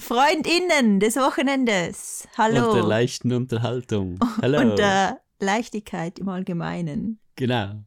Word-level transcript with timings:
Freundinnen 0.00 0.98
des 0.98 1.16
Wochenendes. 1.16 2.26
Hallo. 2.36 2.68
Und 2.68 2.76
der 2.76 2.84
leichten 2.84 3.32
Unterhaltung. 3.32 4.18
Hallo. 4.42 4.60
Und 4.60 4.78
der 4.78 5.20
Leichtigkeit 5.38 6.18
im 6.18 6.28
Allgemeinen. 6.28 7.18
Genau. 7.36 7.84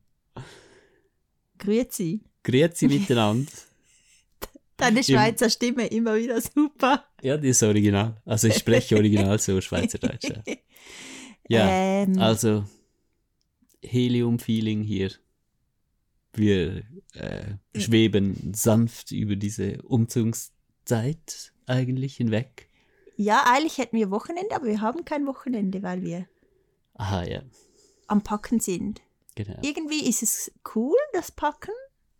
Grüezi. 1.58 2.22
Grüezi 2.44 2.88
miteinander. 2.88 3.52
Deine 4.78 5.04
Schweizer 5.04 5.50
Stimme 5.50 5.88
immer 5.88 6.16
wieder 6.16 6.42
super. 6.42 7.06
Ja, 7.22 7.38
die 7.38 7.50
ist 7.50 7.64
original. 7.64 8.22
Also 8.26 8.48
ich 8.48 8.56
spreche 8.56 8.96
original 8.96 9.40
so 9.40 9.60
Schweizerdeutsch. 9.62 10.32
Ja, 10.48 10.56
ja 11.48 11.70
Ähm. 11.70 12.20
also 12.20 12.66
Helium-Feeling 13.84 14.84
hier. 14.84 15.12
Wir 16.34 16.84
äh, 17.14 17.56
schweben 17.76 18.54
sanft 18.54 19.12
über 19.12 19.36
diese 19.36 19.82
Umzugszeit 19.84 21.53
eigentlich 21.68 22.18
hinweg. 22.18 22.68
Ja, 23.16 23.44
eigentlich 23.46 23.78
hätten 23.78 23.98
wir 23.98 24.10
Wochenende, 24.12 24.56
aber 24.56 24.66
wir 24.66 24.82
haben 24.82 25.06
kein 25.06 25.26
Wochenende, 25.28 25.84
weil 25.84 26.02
wir 26.02 26.28
Aha, 26.96 27.24
ja, 27.24 27.42
am 28.08 28.22
Packen 28.24 28.60
sind. 28.60 29.02
genau. 29.36 29.58
Irgendwie 29.62 30.08
ist 30.08 30.24
es 30.24 30.52
cool, 30.76 30.96
das 31.14 31.32
Packen, 31.32 31.72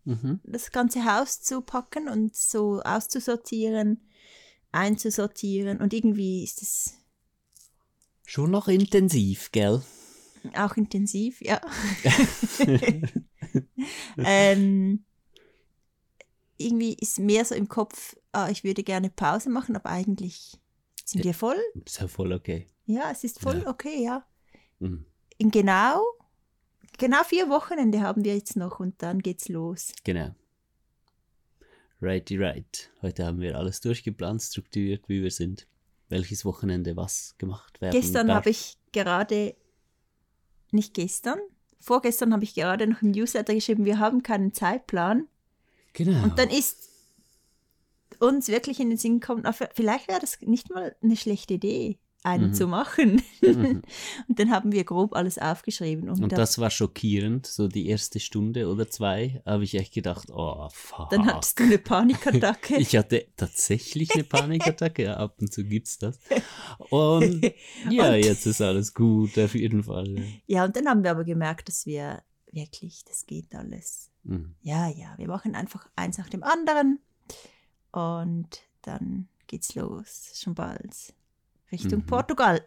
Mhm. 0.06 0.40
das 0.44 0.70
ganze 0.70 1.04
Haus 1.04 1.40
zu 1.40 1.62
packen 1.62 2.08
und 2.08 2.36
so 2.36 2.82
auszusortieren, 2.82 4.06
einzusortieren. 4.70 5.80
Und 5.80 5.94
irgendwie 5.94 6.44
ist 6.44 6.60
es 6.62 6.94
Schon 8.26 8.50
noch 8.50 8.68
intensiv, 8.68 9.50
gell? 9.52 9.82
auch 10.56 10.76
intensiv, 10.76 11.40
ja. 11.40 11.60
ähm, 14.18 15.04
irgendwie 16.56 16.94
ist 16.94 17.18
mehr 17.18 17.44
so 17.44 17.54
im 17.54 17.68
Kopf, 17.68 18.16
ah, 18.34 18.48
ich 18.50 18.64
würde 18.64 18.82
gerne 18.82 19.10
Pause 19.10 19.50
machen, 19.50 19.76
aber 19.76 19.90
eigentlich 19.90 20.58
sind 21.04 21.24
wir 21.24 21.34
voll. 21.34 21.56
Ist 21.84 22.00
ja 22.00 22.08
voll 22.08 22.32
okay. 22.32 22.66
Ja, 22.86 23.10
es 23.10 23.24
ist 23.24 23.40
voll 23.40 23.62
Ja. 23.62 23.70
okay, 23.70 24.04
ja. 24.04 24.26
Mhm. 24.78 25.06
In 25.38 25.50
genau, 25.50 26.02
genau 26.98 27.22
vier 27.24 27.48
Wochenende 27.48 28.00
haben 28.00 28.24
wir 28.24 28.34
jetzt 28.34 28.56
noch 28.56 28.80
und 28.80 29.02
dann 29.02 29.20
geht's 29.20 29.48
los. 29.48 29.92
Genau. 30.04 30.34
Righty 32.00 32.36
right. 32.36 32.90
Heute 33.02 33.24
haben 33.24 33.40
wir 33.40 33.56
alles 33.56 33.80
durchgeplant, 33.80 34.42
strukturiert, 34.42 35.08
wie 35.08 35.22
wir 35.22 35.30
sind. 35.30 35.66
Welches 36.08 36.44
Wochenende 36.44 36.96
was 36.96 37.34
gemacht 37.38 37.80
werden 37.80 37.98
Gestern 37.98 38.32
habe 38.32 38.50
ich 38.50 38.76
gerade, 38.92 39.56
nicht 40.70 40.92
gestern, 40.92 41.38
vorgestern 41.80 42.32
habe 42.32 42.44
ich 42.44 42.54
gerade 42.54 42.86
noch 42.86 43.00
im 43.00 43.10
Newsletter 43.10 43.54
geschrieben, 43.54 43.84
wir 43.84 43.98
haben 43.98 44.22
keinen 44.22 44.52
Zeitplan. 44.52 45.28
Genau. 45.94 46.24
Und 46.24 46.38
dann 46.38 46.50
ist 46.50 46.93
uns 48.26 48.48
wirklich 48.48 48.80
in 48.80 48.88
den 48.90 48.98
Sinn 48.98 49.20
ah, 49.44 49.52
vielleicht 49.52 50.08
wäre 50.08 50.20
das 50.20 50.38
nicht 50.40 50.70
mal 50.70 50.94
eine 51.02 51.16
schlechte 51.16 51.54
Idee, 51.54 51.98
einen 52.22 52.48
Mhm. 52.48 52.54
zu 52.54 52.66
machen. 52.66 53.22
Mhm. 53.42 53.82
Und 54.28 54.38
dann 54.38 54.50
haben 54.50 54.72
wir 54.72 54.84
grob 54.84 55.14
alles 55.14 55.36
aufgeschrieben. 55.38 56.08
Und, 56.08 56.22
Und 56.22 56.32
da- 56.32 56.36
das 56.36 56.58
war 56.58 56.70
schockierend, 56.70 57.46
so 57.46 57.68
die 57.68 57.86
erste 57.88 58.18
Stunde 58.18 58.68
oder 58.70 58.88
zwei, 58.88 59.42
habe 59.44 59.64
ich 59.64 59.74
echt 59.74 59.92
gedacht, 59.92 60.30
oh 60.32 60.68
fuck. 60.72 61.10
dann 61.10 61.26
hattest 61.26 61.58
du 61.60 61.64
eine 61.64 61.76
Panikattacke. 61.78 62.76
ich 62.78 62.96
hatte 62.96 63.26
tatsächlich 63.36 64.14
eine 64.14 64.24
Panikattacke, 64.24 65.02
ja, 65.04 65.16
ab 65.18 65.36
und 65.40 65.52
zu 65.52 65.64
gibt's 65.64 65.98
das. 65.98 66.18
Und 66.90 67.42
ja, 67.90 68.08
Und- 68.14 68.24
jetzt 68.24 68.46
ist 68.46 68.60
alles 68.62 68.94
gut, 68.94 69.38
auf 69.38 69.54
jeden 69.54 69.84
Fall. 69.84 70.16
ja, 70.46 70.64
und 70.64 70.74
dann 70.76 70.88
haben 70.88 71.02
wir 71.04 71.10
aber 71.10 71.24
gemerkt, 71.24 71.68
dass 71.68 71.84
wir 71.86 72.22
wirklich, 72.50 73.04
das 73.04 73.26
geht 73.26 73.54
alles. 73.54 74.10
Mhm. 74.22 74.54
Ja, 74.62 74.88
ja, 74.88 75.12
wir 75.18 75.26
machen 75.28 75.54
einfach 75.54 75.88
eins 75.96 76.16
nach 76.16 76.30
dem 76.30 76.42
anderen 76.42 77.00
und 77.94 78.48
dann 78.82 79.28
geht's 79.46 79.74
los, 79.74 80.32
schon 80.34 80.54
bald 80.54 81.14
Richtung 81.72 82.00
Mhm. 82.00 82.06
Portugal. 82.06 82.60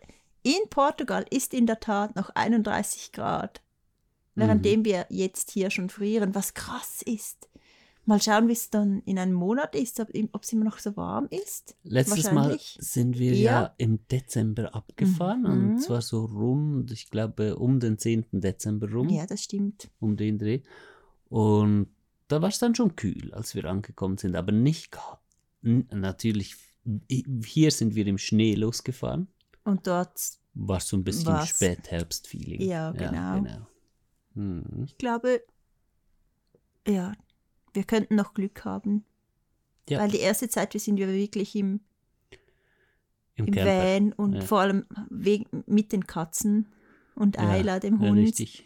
In 0.44 0.70
Portugal 0.70 1.26
ist 1.30 1.54
in 1.54 1.66
der 1.68 1.80
Tat 1.80 2.16
noch 2.16 2.30
31 2.36 3.12
Grad, 3.12 3.62
währenddem 4.36 4.86
wir 4.86 5.06
jetzt 5.10 5.52
hier 5.52 5.70
schon 5.72 5.90
frieren, 5.90 6.34
was 6.36 6.54
krass 6.54 7.02
ist. 7.02 7.50
Mal 8.06 8.22
schauen, 8.22 8.48
wie 8.48 8.54
es 8.54 8.70
dann 8.70 9.02
in 9.06 9.20
einem 9.20 9.34
Monat 9.34 9.76
ist, 9.76 10.00
ob 10.00 10.42
es 10.44 10.54
immer 10.54 10.64
noch 10.64 10.80
so 10.80 10.96
warm 10.96 11.28
ist. 11.30 11.76
Letztes 11.84 12.32
Mal 12.32 12.58
sind 12.80 13.20
wir 13.20 13.34
Ja. 13.34 13.52
ja 13.64 13.74
im 13.78 14.00
Dezember 14.08 14.74
abgefahren 14.74 15.42
Mhm. 15.42 15.48
und 15.72 15.80
zwar 15.82 16.02
so 16.02 16.24
rund, 16.24 16.90
ich 16.92 17.10
glaube, 17.10 17.58
um 17.58 17.82
den 17.82 17.98
10. 17.98 18.40
Dezember 18.40 18.90
rum, 18.90 19.10
Ja, 19.10 19.26
das 19.26 19.44
stimmt. 19.44 19.90
um 20.00 20.16
den 20.16 20.40
Dreh. 20.40 20.62
Und 21.30 21.88
da 22.30 22.42
war 22.42 22.48
es 22.50 22.60
dann 22.60 22.76
schon 22.76 22.96
kühl, 22.96 23.34
als 23.34 23.56
wir 23.56 23.66
angekommen 23.66 24.18
sind, 24.18 24.36
aber 24.38 24.54
nicht 24.54 24.92
ka- 24.92 25.20
n- 25.20 25.27
natürlich. 25.62 26.56
Hier 27.46 27.72
sind 27.72 27.96
wir 27.96 28.08
im 28.08 28.18
Schnee 28.18 28.56
losgefahren. 28.56 29.28
Und 29.64 29.86
dort, 29.88 30.20
War 30.54 30.80
so 30.80 30.96
ein 30.96 31.04
bisschen 31.04 31.28
Was? 31.28 31.50
Spätherbst-Feeling. 31.50 32.62
Ja, 32.62 32.92
genau. 32.92 33.42
genau. 33.42 33.68
Hm. 34.36 34.84
ich 34.86 34.98
glaube, 34.98 35.42
ja, 36.88 37.14
wir 37.74 37.84
könnten 37.84 38.16
noch 38.16 38.34
Glück 38.34 38.64
haben. 38.64 39.04
Ja. 39.90 40.00
Weil 40.00 40.12
die 40.12 40.20
erste 40.20 40.48
Zeit, 40.48 40.74
wir 40.74 40.80
sind 40.82 40.98
wir 40.98 41.08
wirklich 41.12 41.56
im, 41.56 41.82
Im, 43.36 43.48
im. 43.48 43.56
Van 43.56 44.14
und 44.14 44.34
ja. 44.34 44.42
vor 44.42 44.60
allem 44.62 44.86
wegen, 45.10 45.64
mit 45.66 45.92
den 45.92 46.06
Katzen 46.08 46.68
und 47.16 47.36
Ja, 47.36 47.50
Ayla, 47.50 47.80
dem 47.80 48.02
Ja, 48.02 48.10
Hund. 48.10 48.20
richtig. 48.20 48.66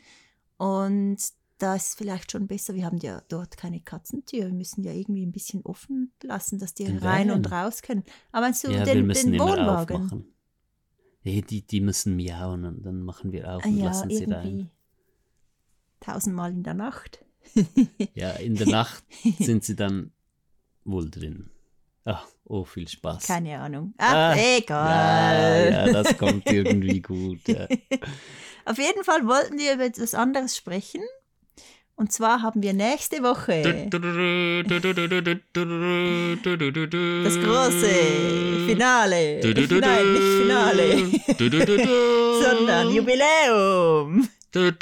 und 0.58 1.18
da 1.62 1.76
ist 1.76 1.98
vielleicht 1.98 2.32
schon 2.32 2.48
besser, 2.48 2.74
wir 2.74 2.86
haben 2.86 2.98
ja 2.98 3.22
dort 3.28 3.56
keine 3.58 3.80
Katzentür, 3.82 4.46
wir 4.48 4.54
müssen 4.54 4.84
ja 4.84 4.92
irgendwie 4.94 5.26
ein 5.26 5.32
bisschen 5.32 5.62
offen 5.64 6.12
lassen, 6.24 6.58
dass 6.60 6.74
die 6.74 6.86
Den 6.86 6.98
rein 6.98 7.30
und 7.32 7.52
raus 7.52 7.82
können. 7.82 8.04
Aber 8.32 8.46
meinst 8.48 8.64
du 8.64 8.72
ja, 8.72 8.84
den, 8.84 9.08
den 9.08 9.40
Wohnwagen? 9.40 9.96
aufmachen. 9.98 10.26
Nee, 11.24 11.42
die, 11.44 11.62
die 11.66 11.82
müssen 11.82 12.16
miauen 12.16 12.66
und 12.66 12.82
dann 12.84 13.04
machen 13.04 13.32
wir 13.32 13.54
auf 13.54 13.64
Ah 13.64 13.68
und 13.68 13.78
ja, 13.78 13.86
lassen 13.86 14.10
sie 14.10 14.24
rein. 14.26 14.72
tausendmal 16.00 16.52
in 16.52 16.64
der 16.64 16.74
Nacht. 16.74 17.24
Ja, 18.14 18.32
in 18.32 18.56
der 18.56 18.68
Nacht 18.68 19.04
sind 19.40 19.64
sie 19.64 19.76
dann 19.76 20.12
wohl 20.84 21.10
drin. 21.10 21.50
Ach, 22.06 22.26
oh, 22.46 22.64
viel 22.64 22.88
Spaß. 22.88 23.28
Keine 23.28 23.60
Ahnung. 23.60 23.94
Ach, 23.98 24.14
Ah, 24.14 24.36
egal. 24.36 25.72
Ja, 25.72 25.88
ja, 25.88 25.94
das 25.94 26.18
kommt 26.18 26.48
irgendwie 26.48 27.02
gut. 27.02 27.48
Ja. 27.48 27.68
Auf 28.66 28.78
jeden 28.80 29.04
Fall 29.04 29.28
wollten 29.28 29.58
wir 29.60 29.74
über 29.76 29.86
etwas 29.86 30.16
anderes 30.16 30.58
sprechen. 30.58 31.02
Und 32.02 32.12
zwar 32.12 32.42
haben 32.42 32.64
wir 32.64 32.74
nächste 32.74 33.18
Woche 33.22 33.62
das 33.62 33.92
große 37.40 37.94
Finale. 38.66 39.40
Nein, 39.44 40.14
nicht 40.14 40.24
Finale, 40.42 40.98
sondern 42.42 42.92
Jubiläum 42.92 44.28
von 44.52 44.74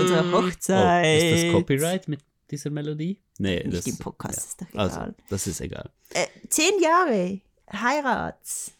unserer 0.00 0.24
Oh, 0.32 0.42
Hochzeit. 0.46 1.22
ist 1.22 1.44
das 1.44 1.52
Copyright 1.52 2.08
mit 2.08 2.20
dieser 2.50 2.70
Melodie? 2.70 3.20
Nee, 3.36 3.62
Nicht 3.64 3.76
das, 3.76 3.86
im 3.86 3.98
Podcast, 3.98 4.38
ist 4.38 4.62
doch 4.62 4.66
ja. 4.72 4.86
egal. 4.86 4.98
Also, 5.00 5.14
das 5.28 5.46
ist 5.46 5.60
egal. 5.60 5.90
Äh, 6.14 6.26
zehn 6.48 6.72
Jahre 6.80 7.40
Heirat. 7.70 8.38
Zehn 8.46 8.72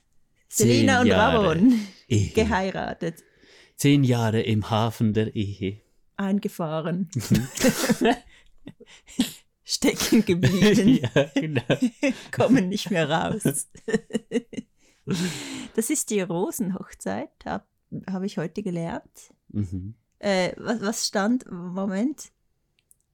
Selina 0.49 1.03
und 1.03 1.07
Jahre. 1.09 1.51
Ramon 1.51 1.79
Ehe. 2.09 2.31
geheiratet, 2.31 3.23
Zehn 3.77 4.03
Jahre 4.03 4.41
im 4.41 4.71
Hafen 4.71 5.13
der 5.13 5.37
Ehe. 5.37 5.83
Eingefahren. 6.19 7.09
Stecken 9.65 10.25
geblieben. 10.25 10.89
ja, 11.15 11.25
genau. 11.35 11.63
kommen 12.33 12.69
nicht 12.69 12.91
mehr 12.91 13.11
raus. 13.11 13.69
das 15.77 15.91
ist 15.91 16.11
die 16.11 16.21
Rosenhochzeit, 16.21 17.31
habe 17.45 17.65
hab 18.11 18.23
ich 18.23 18.39
heute 18.39 18.63
gelernt. 18.63 19.35
Mhm. 19.49 19.95
Äh, 20.19 20.53
was, 20.57 20.81
was 20.81 21.07
stand? 21.07 21.51
Moment. 21.51 22.31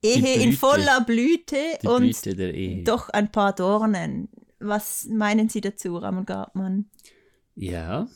Ehe 0.01 0.35
in 0.35 0.53
voller 0.53 1.01
Blüte 1.01 1.57
Die 1.81 1.87
und 1.87 2.21
Blüte 2.21 2.83
doch 2.83 3.09
ein 3.09 3.31
paar 3.31 3.53
Dornen. 3.53 4.29
Was 4.59 5.05
meinen 5.05 5.49
Sie 5.49 5.61
dazu, 5.61 5.97
Ramon 5.97 6.25
Gartmann? 6.25 6.89
Ja, 7.55 8.07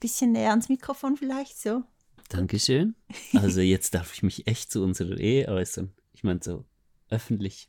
Bisschen 0.00 0.32
näher 0.32 0.50
ans 0.50 0.68
Mikrofon 0.68 1.16
vielleicht 1.16 1.58
so. 1.58 1.82
Dankeschön. 2.28 2.94
Also 3.34 3.60
jetzt 3.60 3.94
darf 3.94 4.12
ich 4.14 4.22
mich 4.22 4.46
echt 4.46 4.70
zu 4.70 4.82
unserer 4.82 5.18
Ehe 5.18 5.48
äußern. 5.48 5.92
Ich 6.12 6.24
meine 6.24 6.40
so 6.42 6.64
öffentlich. 7.10 7.68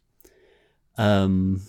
Ähm, 0.97 1.65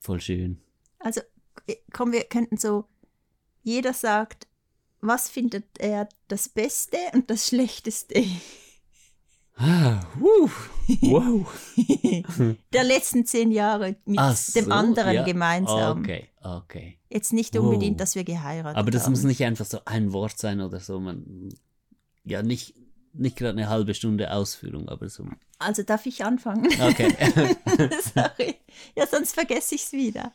voll 0.00 0.20
schön. 0.20 0.60
Also, 0.98 1.20
äh, 1.66 1.76
komm, 1.92 2.12
wir 2.12 2.24
könnten 2.24 2.56
so, 2.56 2.84
jeder 3.62 3.94
sagt, 3.94 4.46
was 5.00 5.28
findet 5.28 5.64
er 5.78 6.08
das 6.28 6.48
Beste 6.48 6.96
und 7.12 7.30
das 7.30 7.48
Schlechteste 7.48 8.24
Ah, 9.56 10.00
wuh, 10.18 10.50
wow. 11.02 11.46
der 12.72 12.84
letzten 12.84 13.24
zehn 13.24 13.52
Jahre 13.52 13.96
mit 14.04 14.18
Ach 14.18 14.36
dem 14.52 14.64
so, 14.64 14.70
anderen 14.72 15.14
ja. 15.14 15.22
gemeinsam. 15.24 16.00
Okay, 16.00 16.28
okay. 16.42 16.98
Jetzt 17.08 17.32
nicht 17.32 17.54
Wow. 17.54 17.64
unbedingt, 17.64 18.00
dass 18.00 18.16
wir 18.16 18.24
geheiratet 18.24 18.76
Aber 18.76 18.90
das 18.90 19.04
haben. 19.04 19.12
muss 19.12 19.22
nicht 19.22 19.44
einfach 19.44 19.64
so 19.64 19.78
ein 19.84 20.12
Wort 20.12 20.38
sein 20.38 20.60
oder 20.60 20.80
so. 20.80 20.98
Man, 20.98 21.50
ja, 22.24 22.42
nicht, 22.42 22.74
nicht 23.12 23.36
gerade 23.36 23.52
eine 23.56 23.68
halbe 23.68 23.94
Stunde 23.94 24.32
Ausführung, 24.32 24.88
aber 24.88 25.08
so. 25.08 25.24
Also 25.60 25.84
darf 25.84 26.04
ich 26.06 26.24
anfangen? 26.24 26.66
Okay. 26.66 27.14
Sorry. 28.14 28.56
Ja, 28.96 29.06
sonst 29.06 29.34
vergesse 29.34 29.76
ich 29.76 29.84
es 29.84 29.92
wieder. 29.92 30.32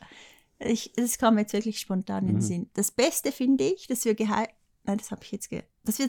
Ich, 0.60 0.92
das 0.96 1.18
kam 1.18 1.36
jetzt 1.38 1.52
wirklich 1.52 1.78
spontan 1.78 2.22
in 2.24 2.28
den 2.28 2.36
Mhm. 2.36 2.40
Sinn. 2.40 2.70
Das 2.72 2.90
Beste 2.90 3.32
finde 3.32 3.64
ich, 3.64 3.86
dass 3.86 4.04
wir 4.06 4.14
geheiratet, 4.14 4.54
nein, 4.84 4.96
das 4.98 5.10
habe 5.10 5.22
ich 5.24 5.32
jetzt, 5.32 5.50
ge 5.50 5.62
dass 5.84 5.98
wir, 5.98 6.08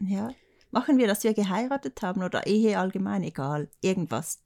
ja, 0.00 0.30
machen 0.72 0.98
wir, 0.98 1.06
dass 1.06 1.22
wir 1.22 1.32
geheiratet 1.34 2.02
haben 2.02 2.22
oder 2.24 2.46
Ehe 2.46 2.78
allgemein, 2.78 3.22
egal, 3.22 3.68
irgendwas. 3.80 4.42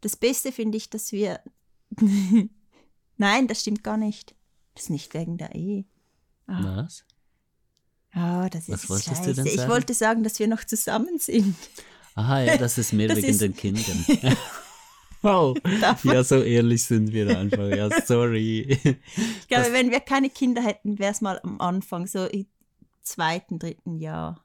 Das 0.00 0.16
Beste 0.16 0.50
finde 0.52 0.78
ich, 0.78 0.88
dass 0.90 1.12
wir, 1.12 1.40
nein, 3.18 3.46
das 3.48 3.60
stimmt 3.60 3.84
gar 3.84 3.96
nicht. 3.96 4.34
Das 4.74 4.84
ist 4.84 4.90
nicht 4.90 5.12
wegen 5.14 5.36
der 5.38 5.54
Ehe. 5.54 5.84
Ah, 6.46 6.84
Was? 6.84 7.04
ah, 8.12 8.48
das 8.48 8.68
Was 8.68 8.84
ist 8.84 8.90
wolltest 8.90 9.08
du 9.10 9.14
scheiße. 9.16 9.34
denn 9.34 9.46
Ich 9.46 9.56
sagen? 9.56 9.70
wollte 9.70 9.94
sagen, 9.94 10.22
dass 10.24 10.38
wir 10.38 10.48
noch 10.48 10.64
zusammen 10.64 11.18
sind. 11.18 11.54
Aha, 12.14 12.40
ja, 12.42 12.56
das 12.56 12.78
ist 12.78 12.92
mehr 12.92 13.08
Das 13.08 13.18
wegen 13.18 13.28
ist- 13.28 13.40
den 13.40 13.54
Kindern. 13.56 14.04
wow. 15.22 15.56
Davon- 15.80 16.12
Ja, 16.12 16.24
so 16.24 16.42
ehrlich 16.42 16.82
sind 16.84 17.12
wir 17.12 17.38
einfach. 17.38 17.68
Ja, 17.68 17.88
sorry. 18.04 18.60
Ich 18.82 19.48
glaube, 19.48 19.64
Das- 19.64 19.72
wenn 19.72 19.90
wir 19.90 20.00
keine 20.00 20.30
Kinder 20.30 20.62
hätten, 20.62 20.98
wäre 20.98 21.12
es 21.12 21.20
mal 21.20 21.38
am 21.42 21.60
Anfang, 21.60 22.06
so 22.06 22.24
im 22.26 22.46
zweiten, 23.02 23.58
dritten 23.58 23.96
Jahr. 23.98 24.41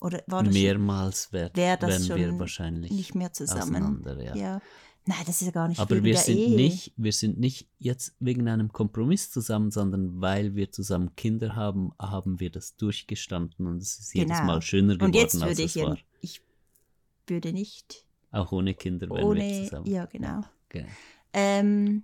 Oder 0.00 0.22
war 0.26 0.42
das 0.42 0.52
Mehrmals 0.52 1.32
wär, 1.32 1.50
Wär 1.54 1.76
das 1.76 2.08
wären 2.08 2.18
wir 2.34 2.38
wahrscheinlich 2.38 2.90
nicht 2.92 3.14
mehr 3.14 3.32
zusammen? 3.32 4.04
Ja. 4.20 4.34
Ja. 4.36 4.62
Nein, 5.08 5.18
das 5.24 5.40
ist 5.40 5.46
ja 5.46 5.52
gar 5.52 5.68
nicht 5.68 5.78
Aber 5.78 6.02
wir 6.02 6.16
sind, 6.16 6.36
Ehe. 6.36 6.56
nicht, 6.56 6.92
wir 6.96 7.12
sind 7.12 7.38
nicht 7.38 7.68
jetzt 7.78 8.16
wegen 8.18 8.48
einem 8.48 8.72
Kompromiss 8.72 9.30
zusammen, 9.30 9.70
sondern 9.70 10.20
weil 10.20 10.56
wir 10.56 10.72
zusammen 10.72 11.14
Kinder 11.14 11.54
haben, 11.54 11.92
haben 12.00 12.40
wir 12.40 12.50
das 12.50 12.74
durchgestanden 12.76 13.68
und 13.68 13.80
es 13.80 13.98
ist 14.00 14.14
jedes 14.14 14.36
Genau. 14.38 14.46
Mal 14.46 14.62
schöner 14.62 14.94
geworden, 14.94 15.04
Und 15.10 15.14
jetzt 15.14 15.34
als 15.36 15.44
würde 15.44 15.62
es 15.62 15.76
ich, 15.76 15.80
ja- 15.82 15.86
war. 15.90 15.98
ich 16.20 16.42
würde 17.28 17.52
nicht 17.52 18.04
Auch 18.32 18.50
ohne 18.50 18.74
Kinder 18.74 19.08
wären 19.08 19.18
wir 19.18 19.26
ohne, 19.26 19.64
zusammen. 19.64 19.86
ja 19.86 20.06
genau. 20.06 20.40
Okay. 20.68 20.86
Ähm, 21.32 22.02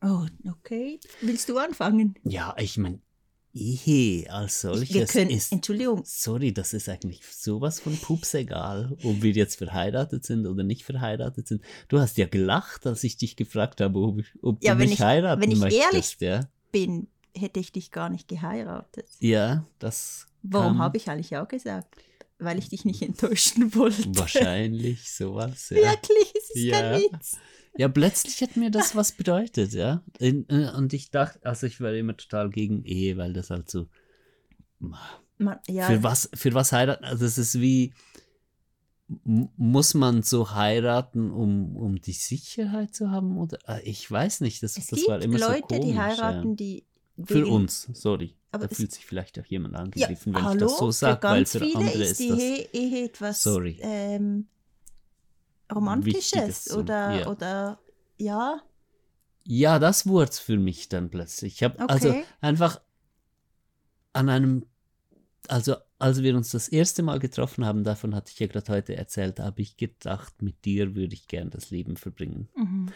oh, 0.00 0.26
okay. 0.48 1.00
Willst 1.22 1.48
du 1.48 1.58
anfangen? 1.58 2.14
Ja, 2.22 2.54
ich 2.58 2.78
meine, 2.78 3.00
Ehe 3.52 4.30
als 4.32 4.60
solches 4.60 5.10
können, 5.12 5.30
ist 5.30 5.50
Entschuldigung, 5.52 6.02
Sorry, 6.04 6.52
das 6.54 6.72
ist 6.72 6.88
eigentlich 6.88 7.20
sowas 7.26 7.80
von 7.80 7.96
Pups 7.96 8.34
egal, 8.34 8.96
ob 9.02 9.22
wir 9.22 9.32
jetzt 9.32 9.56
verheiratet 9.56 10.24
sind 10.24 10.46
oder 10.46 10.62
nicht 10.62 10.84
verheiratet 10.84 11.48
sind. 11.48 11.62
Du 11.88 11.98
hast 11.98 12.16
ja 12.16 12.26
gelacht, 12.26 12.86
als 12.86 13.02
ich 13.02 13.16
dich 13.16 13.34
gefragt 13.36 13.80
habe, 13.80 13.98
ob, 13.98 14.20
ob 14.42 14.62
Ja, 14.62 14.74
du 14.74 14.80
mich 14.80 14.92
ich- 14.92 15.00
heiraten 15.00 15.42
wenn 15.42 15.50
ich 15.50 15.58
möchtest. 15.58 15.92
ehrlich- 15.92 16.16
ja? 16.20 16.48
bin, 16.70 17.08
hätte 17.36 17.58
ich 17.58 17.72
dich 17.72 17.90
gar 17.90 18.08
nicht 18.08 18.28
geheiratet. 18.28 19.06
ja, 19.18 19.66
das 19.80 20.26
Warum 20.42 20.78
habe 20.78 20.96
ich 20.96 21.10
eigentlich 21.10 21.30
ja 21.30 21.44
gesagt? 21.44 21.96
Weil 22.38 22.58
ich 22.58 22.68
dich 22.70 22.84
nicht 22.86 23.02
enttäuschen 23.02 23.74
wollte. 23.74 24.06
wahrscheinlich 24.16 25.12
sowas. 25.12 25.68
Ja. 25.70 25.76
Wirklich, 25.90 26.32
es 26.34 26.50
ist 26.54 26.62
Ja. 26.62 26.80
kein 26.80 27.00
Witz. 27.02 27.36
Ja, 27.76 27.88
plötzlich 27.88 28.40
hat 28.42 28.56
mir 28.56 28.70
das 28.70 28.94
was 28.96 29.12
bedeutet, 29.12 29.72
ja. 29.72 30.02
Äh, 30.18 30.42
und 30.76 30.92
ich 30.92 31.10
dachte, 31.10 31.44
also 31.44 31.66
ich 31.66 31.80
war 31.80 31.92
immer 31.94 32.16
total 32.16 32.50
gegen 32.50 32.84
Ehe, 32.84 33.16
weil 33.16 33.32
das 33.32 33.50
halt 33.50 33.70
so 33.70 33.88
Man, 35.38 35.58
ja, 35.68 35.86
Für 35.86 36.02
was, 36.02 36.30
für 36.34 36.52
was 36.54 36.72
heiraten? 36.72 37.04
Also 37.04 37.24
es 37.24 37.38
ist 37.38 37.60
wie, 37.60 37.92
muss 39.24 39.94
man 39.94 40.22
so 40.22 40.52
heiraten, 40.52 41.30
um, 41.30 41.76
um 41.76 42.00
die 42.00 42.12
Sicherheit 42.12 42.94
zu 42.94 43.10
haben? 43.10 43.38
Oder 43.38 43.58
äh, 43.68 43.82
ich 43.82 44.08
weiß 44.10 44.40
nicht, 44.42 44.62
das, 44.62 44.76
es 44.76 44.86
das 44.86 45.06
war 45.08 45.20
immer 45.20 45.38
Leute, 45.38 45.60
so 45.60 45.66
komisch. 45.66 45.84
die 45.86 45.98
heiraten, 45.98 46.56
die 46.56 46.84
ja. 47.16 47.26
Für 47.26 47.34
wegen- 47.44 47.50
uns, 47.54 47.88
sorry. 47.92 48.34
Aber 48.52 48.66
da 48.66 48.74
fühlt 48.74 48.92
sich 48.92 49.04
vielleicht 49.06 49.38
auch 49.38 49.44
jemand 49.46 49.74
Ja, 49.74 49.80
angegriffen, 49.80 50.34
wenn 50.34 50.42
hallo, 50.44 50.54
ich 50.54 50.60
das 50.70 50.78
so 50.78 50.90
sage, 50.90 51.20
für 51.20 51.28
weil 51.34 51.46
für 51.46 51.58
viele 51.60 51.76
andere 51.76 52.02
ist 52.02 52.18
die 52.20 52.28
das... 52.28 52.38
Ehe, 52.38 52.68
Ehe 52.72 53.04
etwas 53.04 53.42
Sorry. 53.42 53.78
ähm, 53.80 54.46
Romantisches 55.74 56.70
oder, 56.72 57.20
ja. 57.20 57.26
oder 57.26 57.78
ja, 58.18 58.62
Ja, 59.44 59.78
das 59.78 60.06
wurde 60.06 60.32
für 60.32 60.58
mich 60.58 60.88
dann 60.88 61.10
plötzlich. 61.10 61.54
Ich 61.54 61.62
habe 61.62 61.78
also 61.88 62.10
Okay. 62.10 62.24
einfach 62.40 62.80
an 64.12 64.28
einem, 64.28 64.66
also 65.48 65.76
als 65.98 66.22
wir 66.22 66.36
uns 66.36 66.50
das 66.50 66.68
erste 66.68 67.02
Mal 67.02 67.18
getroffen 67.18 67.64
haben, 67.64 67.84
davon 67.84 68.14
hatte 68.14 68.30
ich 68.32 68.38
ja 68.38 68.46
gerade 68.46 68.72
heute 68.72 68.96
erzählt, 68.96 69.40
habe 69.40 69.62
ich 69.62 69.76
gedacht, 69.76 70.42
mit 70.42 70.64
dir 70.64 70.94
würde 70.94 71.14
ich 71.14 71.28
gern 71.28 71.50
das 71.50 71.70
Leben 71.70 71.96
verbringen. 71.96 72.48
mhm. 72.54 72.86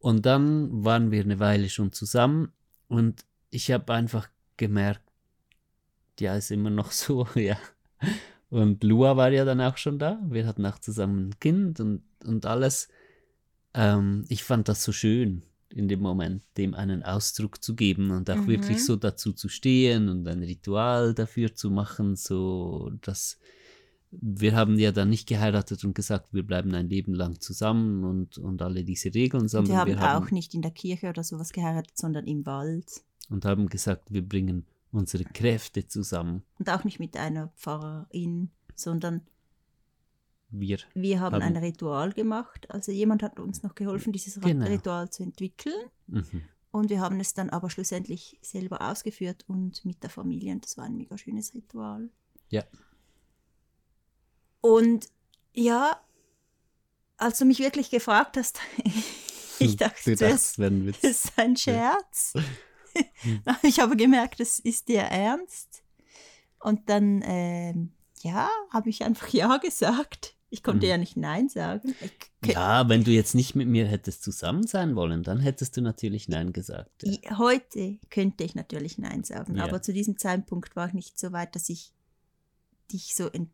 Und 0.00 0.26
dann 0.26 0.84
waren 0.84 1.10
wir 1.10 1.22
eine 1.22 1.40
Weile 1.40 1.68
schon 1.68 1.90
zusammen 1.92 2.52
und 2.86 3.24
ich 3.50 3.72
habe 3.72 3.92
einfach 3.92 4.28
gemerkt, 4.56 5.02
ja, 6.20 6.36
ist 6.36 6.50
immer 6.52 6.70
noch 6.70 6.92
so, 6.92 7.26
ja. 7.34 7.58
Und 8.50 8.82
Lua 8.82 9.16
war 9.16 9.30
ja 9.30 9.44
dann 9.44 9.60
auch 9.60 9.76
schon 9.76 9.98
da. 9.98 10.20
Wir 10.28 10.46
hatten 10.46 10.64
auch 10.66 10.78
zusammen 10.78 11.28
ein 11.28 11.38
Kind 11.40 11.80
und, 11.80 12.02
und 12.24 12.46
alles. 12.46 12.88
Ähm, 13.74 14.24
ich 14.28 14.42
fand 14.44 14.68
das 14.68 14.82
so 14.84 14.92
schön, 14.92 15.42
in 15.68 15.86
dem 15.88 16.00
Moment, 16.00 16.42
dem 16.56 16.74
einen 16.74 17.02
Ausdruck 17.02 17.62
zu 17.62 17.74
geben 17.76 18.10
und 18.10 18.30
auch 18.30 18.36
Mhm. 18.36 18.46
wirklich 18.46 18.84
so 18.84 18.96
dazu 18.96 19.32
zu 19.34 19.48
stehen 19.50 20.08
und 20.08 20.26
ein 20.26 20.42
Ritual 20.42 21.12
dafür 21.12 21.54
zu 21.54 21.70
machen, 21.70 22.16
so 22.16 22.90
dass 23.02 23.38
wir 24.10 24.56
haben 24.56 24.78
ja 24.78 24.90
dann 24.90 25.10
nicht 25.10 25.28
geheiratet 25.28 25.84
und 25.84 25.94
gesagt, 25.94 26.32
wir 26.32 26.42
bleiben 26.42 26.74
ein 26.74 26.88
Leben 26.88 27.12
lang 27.12 27.40
zusammen 27.40 28.04
und, 28.04 28.38
und 28.38 28.62
alle 28.62 28.82
diese 28.82 29.12
Regeln, 29.12 29.48
sondern 29.48 29.86
wir 29.86 29.98
haben 30.00 30.24
auch 30.24 30.30
nicht 30.30 30.54
in 30.54 30.62
der 30.62 30.70
Kirche 30.70 31.10
oder 31.10 31.22
sowas 31.22 31.52
geheiratet, 31.52 31.98
sondern 31.98 32.26
im 32.26 32.46
Wald. 32.46 33.02
und 33.28 33.44
haben 33.44 33.68
gesagt, 33.68 34.10
wir 34.10 34.26
bringen 34.26 34.64
unsere 34.92 35.24
Kräfte 35.24 35.86
zusammen. 35.86 36.42
Und 36.58 36.70
auch 36.70 36.84
nicht 36.84 36.98
mit 37.00 37.16
einer 37.16 37.48
Pfarrerin, 37.56 38.50
sondern 38.74 39.26
Wir. 40.50 40.78
wir 40.94 41.20
haben 41.20 41.34
Haben- 41.36 41.42
ein 41.42 41.56
Ritual 41.56 42.12
gemacht. 42.12 42.70
Also 42.70 42.90
jemand 42.92 43.22
hat 43.22 43.38
uns 43.38 43.62
noch 43.62 43.74
geholfen, 43.74 44.12
dieses 44.12 44.40
Genau. 44.40 44.66
Ritual 44.66 45.10
zu 45.10 45.22
entwickeln. 45.22 45.74
Mhm. 46.06 46.42
Und 46.70 46.90
wir 46.90 47.00
haben 47.00 47.18
es 47.20 47.32
dann 47.34 47.50
aber 47.50 47.70
schlussendlich 47.70 48.38
selber 48.42 48.82
ausgeführt 48.90 49.44
und 49.48 49.84
mit 49.84 50.02
der 50.02 50.10
Familie. 50.10 50.52
Und 50.52 50.64
das 50.64 50.76
war 50.76 50.84
ein 50.84 50.96
mega 50.96 51.16
schönes 51.18 51.54
Ritual. 51.54 52.10
Ja. 52.50 52.64
Und 54.60 55.06
ja, 55.54 56.00
als 57.16 57.38
du 57.38 57.44
mich 57.44 57.58
wirklich 57.58 57.90
gefragt 57.90 58.36
hast, 58.36 58.60
ich 59.58 59.76
dachte 59.76 60.10
du 60.10 60.16
dachtest, 60.16 60.58
wenn 60.58 60.86
Witz. 60.86 61.00
das 61.00 61.10
ist 61.10 61.32
ein 61.38 61.56
Scherz. 61.56 62.34
ich 63.62 63.80
habe 63.80 63.96
gemerkt, 63.96 64.40
das 64.40 64.58
ist 64.58 64.88
dir 64.88 65.00
ernst. 65.02 65.82
Und 66.60 66.88
dann, 66.88 67.22
ähm, 67.24 67.92
ja, 68.22 68.48
habe 68.72 68.90
ich 68.90 69.04
einfach 69.04 69.28
Ja 69.28 69.56
gesagt. 69.58 70.34
Ich 70.50 70.62
konnte 70.62 70.86
Mhm. 70.86 70.90
ja 70.90 70.96
nicht 70.98 71.16
Nein 71.16 71.48
sagen. 71.50 71.94
Ich, 72.00 72.52
Ja, 72.54 72.88
wenn 72.88 73.04
du 73.04 73.10
jetzt 73.10 73.34
nicht 73.34 73.54
mit 73.54 73.68
mir 73.68 73.86
hättest 73.86 74.22
zusammen 74.22 74.66
sein 74.66 74.96
wollen, 74.96 75.22
dann 75.22 75.40
hättest 75.40 75.76
du 75.76 75.82
natürlich 75.82 76.26
Nein 76.28 76.52
gesagt. 76.54 77.02
Ja. 77.04 77.36
Heute 77.38 77.98
könnte 78.10 78.44
ich 78.44 78.54
natürlich 78.54 78.96
Nein 78.96 79.24
sagen, 79.24 79.56
Ja. 79.56 79.64
aber 79.64 79.82
zu 79.82 79.92
diesem 79.92 80.16
Zeitpunkt 80.16 80.74
war 80.74 80.88
ich 80.88 80.94
nicht 80.94 81.18
so 81.18 81.32
weit, 81.32 81.54
dass 81.54 81.68
ich 81.68 81.92
dich 82.90 83.14
so 83.14 83.28
Täuschen 83.28 83.50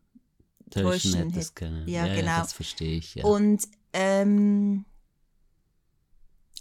enttäuschen 1.13 1.31
hätte. 1.33 1.51
können. 1.53 1.87
Ja, 1.87 2.05
genau. 2.07 2.39
das 2.39 2.53
verstehe 2.53 2.97
ich. 2.97 3.15
Ja. 3.15 3.25
Und 3.25 3.67
ähm, 3.91 4.85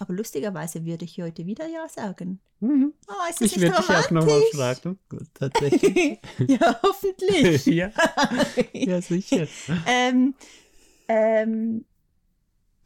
aber 0.01 0.15
lustigerweise 0.15 0.85
würde 0.85 1.05
ich 1.05 1.21
heute 1.21 1.47
wieder 1.47 1.67
Ja 1.67 1.89
sagen. 1.89 2.41
Mhm. 2.61 2.93
Oh, 3.09 3.13
ist 3.31 3.41
das 3.41 3.53
Ich 3.53 3.61
würde 3.61 3.77
dich 3.77 3.91
auch 3.91 4.11
nochmal 4.11 4.43
fragen. 4.53 4.99
Gut, 5.09 5.27
tatsächlich. 5.35 6.19
ja, 6.49 6.81
hoffentlich. 6.83 7.67
ja, 7.67 7.91
ja, 8.73 9.01
sicher. 9.03 9.47
ähm, 9.87 10.35
ähm, 11.09 11.85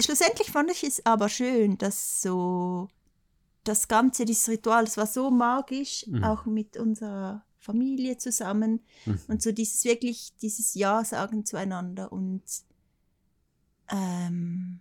schlussendlich 0.00 0.50
fand 0.50 0.70
ich 0.70 0.82
es 0.84 1.04
aber 1.06 1.28
schön, 1.28 1.78
dass 1.78 2.20
so 2.22 2.88
das 3.64 3.88
Ganze, 3.88 4.24
dieses 4.24 4.48
Ritual, 4.48 4.84
das 4.84 4.96
war 4.96 5.06
so 5.06 5.30
magisch, 5.30 6.06
Mhm. 6.06 6.24
auch 6.24 6.44
mit 6.46 6.76
unserer 6.76 7.44
Familie 7.58 8.16
zusammen 8.16 8.80
Mhm. 9.04 9.20
und 9.28 9.42
so 9.42 9.52
dieses 9.52 9.84
wirklich, 9.84 10.32
dieses 10.40 10.74
Ja 10.74 11.04
sagen 11.04 11.44
zueinander 11.44 12.10
und 12.12 12.42
ähm, 13.90 14.80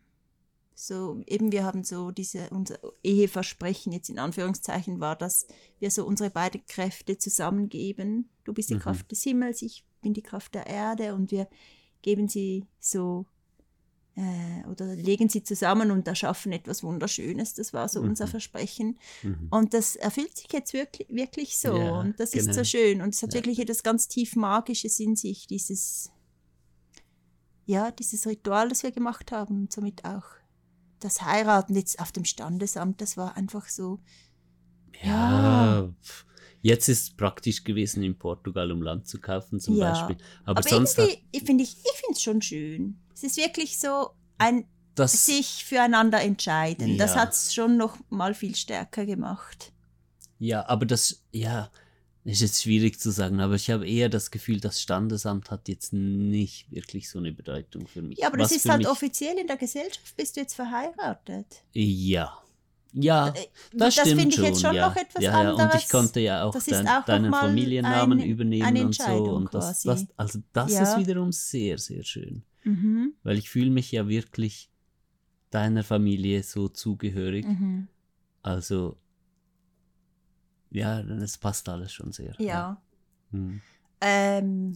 so 0.80 1.20
eben 1.26 1.52
wir 1.52 1.66
haben 1.66 1.84
so 1.84 2.12
diese, 2.12 2.52
unser 2.52 2.78
Eheversprechen 3.04 3.92
jetzt 3.92 4.10
in 4.10 4.20
Anführungszeichen 4.20 5.00
war, 5.00 5.16
dass 5.16 5.48
wir 5.80 5.90
so 5.90 6.06
unsere 6.06 6.30
beiden 6.30 6.64
Kräfte 6.68 7.18
zusammengeben. 7.18 8.30
Du 8.44 8.54
bist 8.54 8.70
die 8.70 8.76
Mhm. 8.76 8.80
Kraft 8.82 9.12
des 9.12 9.24
Himmels, 9.24 9.64
ich 9.64 9.84
bin 10.04 10.14
die 10.14 10.22
Kraft 10.22 10.54
der 10.54 10.68
Erde 10.68 11.16
und 11.16 11.32
wir 11.32 11.48
geben 12.04 12.28
sie 12.28 12.66
so 12.80 13.26
äh, 14.16 14.68
oder 14.70 14.96
legen 14.96 15.30
sie 15.30 15.44
zusammen 15.44 15.90
und 15.90 16.08
erschaffen 16.08 16.52
etwas 16.52 16.84
Wunderschönes. 16.84 17.56
Das 17.56 17.74
war 17.74 17.88
so 17.90 18.00
unser 18.02 18.26
Mhm. 18.28 18.30
Versprechen. 18.30 19.00
Mhm. 19.24 19.48
Und 19.50 19.74
das 19.74 19.96
erfüllt 19.96 20.38
sich 20.38 20.52
jetzt 20.52 20.74
wirklich, 20.74 21.08
wirklich 21.10 21.58
so. 21.58 21.76
Ja, 21.76 22.00
und 22.00 22.20
das 22.20 22.34
ist 22.36 22.46
genau. 22.46 22.58
so 22.58 22.64
schön. 22.64 23.02
Und 23.02 23.16
es 23.16 23.24
hat 23.24 23.34
Ja. 23.34 23.40
wirklich 23.40 23.58
etwas 23.60 23.82
ganz 23.82 24.08
tief 24.08 24.36
Magisches 24.36 25.00
in 25.00 25.16
sich, 25.16 25.48
dieses, 25.48 26.12
ja, 27.66 27.92
dieses 27.92 28.26
Ritual, 28.28 28.70
das 28.70 28.84
wir 28.84 28.92
gemacht 28.92 29.32
haben. 29.32 29.62
Und 29.62 29.74
somit 29.74 30.06
auch 30.06 30.24
das 31.00 31.22
Heiraten 31.22 31.76
jetzt 31.76 32.00
auf 32.00 32.12
dem 32.12 32.26
Standesamt, 32.26 33.02
das 33.02 33.18
war 33.18 33.38
einfach 33.38 33.68
so, 33.70 34.00
Ja, 35.04 35.90
pf, 36.02 36.26
jetzt 36.62 36.90
ist 36.90 37.02
es 37.04 37.10
praktisch 37.16 37.64
gewesen, 37.64 38.04
in 38.04 38.18
Portugal 38.18 38.72
um 38.72 38.82
Land 38.82 39.08
zu 39.08 39.20
kaufen 39.20 39.60
zum 39.60 39.76
Ja. 39.78 39.92
Beispiel. 39.92 40.18
Aber, 40.46 40.60
aber, 40.60 40.70
sonst 40.70 40.98
irgendwie, 40.98 41.24
ich 41.32 41.44
finde 41.44 41.64
ich, 41.64 41.78
ich 41.78 41.92
finde 42.00 42.14
es 42.14 42.22
schon 42.22 42.42
schön. 42.42 43.00
Es 43.14 43.24
ist 43.24 43.38
wirklich 43.38 43.80
so 43.80 44.10
ein, 44.38 44.66
das, 44.96 45.26
sich 45.26 45.66
füreinander 45.66 46.22
entscheiden. 46.22 46.98
Das 46.98 47.14
Ja. 47.14 47.22
hat 47.22 47.34
es 47.34 47.54
schon 47.54 47.78
noch 47.78 47.98
mal 48.10 48.34
viel 48.34 48.56
stärker 48.56 49.06
gemacht. 49.06 49.72
ja, 50.40 50.68
aber 50.68 50.86
das, 50.86 51.24
ja, 51.32 51.70
ist 52.34 52.42
jetzt 52.42 52.62
schwierig 52.64 53.00
zu 53.00 53.10
sagen, 53.12 53.40
aber 53.40 53.56
ich 53.56 53.70
habe 53.70 53.88
eher 53.88 54.10
das 54.10 54.32
Gefühl, 54.32 54.60
das 54.60 54.82
Standesamt 54.82 55.50
hat 55.50 55.68
jetzt 55.70 55.94
nicht 55.94 56.70
wirklich 56.72 57.10
so 57.10 57.20
eine 57.20 57.32
Bedeutung 57.32 57.88
für 57.88 58.02
mich. 58.02 58.20
Ja, 58.20 58.28
aber 58.28 58.40
Was 58.40 58.50
das 58.50 58.58
ist 58.58 58.70
halt 58.70 58.86
offiziell 58.86 59.38
in 59.38 59.48
der 59.48 59.58
Gesellschaft, 59.58 60.16
bist 60.18 60.36
du 60.36 60.42
jetzt 60.42 60.54
verheiratet. 60.56 61.64
Ja. 61.74 62.38
Ja, 62.94 63.30
Äh, 63.30 63.34
das, 63.74 63.96
das 63.96 64.08
finde 64.10 64.28
ich 64.30 64.36
schon, 64.36 64.44
jetzt 64.46 64.62
schon 64.62 64.74
ja. 64.76 64.90
noch 64.90 64.96
etwas 64.96 65.22
ja, 65.24 65.32
ja, 65.44 65.50
Und 65.52 65.56
ich 65.58 65.62
anderes. 65.62 65.90
konnte 65.90 66.20
ja 66.22 66.44
auch, 66.44 66.56
dein, 66.66 66.88
auch 66.88 67.06
deinen 67.06 67.32
Familiennamen 67.34 68.20
eine- 68.20 68.28
übernehmen 68.28 68.66
eine 68.66 68.86
und 68.86 68.96
so. 68.96 69.24
Und 69.36 69.54
das, 69.54 69.84
das, 69.84 70.08
also 70.16 70.40
das 70.54 70.72
Ja. 70.72 70.84
ist 70.84 70.98
wiederum 70.98 71.32
sehr, 71.32 71.78
sehr 71.78 72.04
schön. 72.04 72.44
Mhm. 72.64 73.14
Weil 73.24 73.38
ich 73.38 73.50
fühle 73.50 73.70
mich 73.70 73.92
ja 73.92 74.08
wirklich 74.08 74.70
deiner 75.50 75.84
Familie 75.84 76.44
so 76.44 76.68
zugehörig. 76.70 77.46
Mhm. 77.46 77.88
Also, 78.42 78.98
ja, 80.78 81.00
es 81.02 81.38
passt 81.38 81.68
alles 81.70 81.92
schon 81.94 82.12
sehr. 82.12 82.34
Ja. 82.40 82.82
Hm. 83.32 83.62
Ähm, 84.02 84.76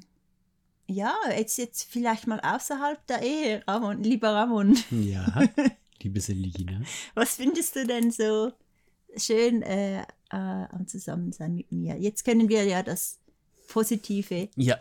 ja, 0.87 1.13
jetzt, 1.37 1.57
jetzt 1.57 1.83
vielleicht 1.83 2.27
mal 2.27 2.39
außerhalb 2.41 3.05
der 3.07 3.21
Ehe, 3.21 3.63
Ramon, 3.67 4.03
lieber 4.03 4.29
Ramon. 4.33 4.77
Ja, 4.89 5.25
liebe 6.01 6.19
Selina. 6.19 6.81
Was 7.13 7.35
findest 7.35 7.75
du 7.75 7.85
denn 7.85 8.11
so 8.11 8.51
schön 9.15 9.61
äh, 9.61 10.01
äh, 10.01 10.05
am 10.31 10.87
Zusammensein 10.87 11.55
mit 11.55 11.71
mir? 11.71 11.97
Jetzt 11.97 12.25
können 12.25 12.49
wir 12.49 12.63
ja 12.65 12.83
das 12.83 13.19
Positive, 13.69 14.49
Ja, 14.57 14.79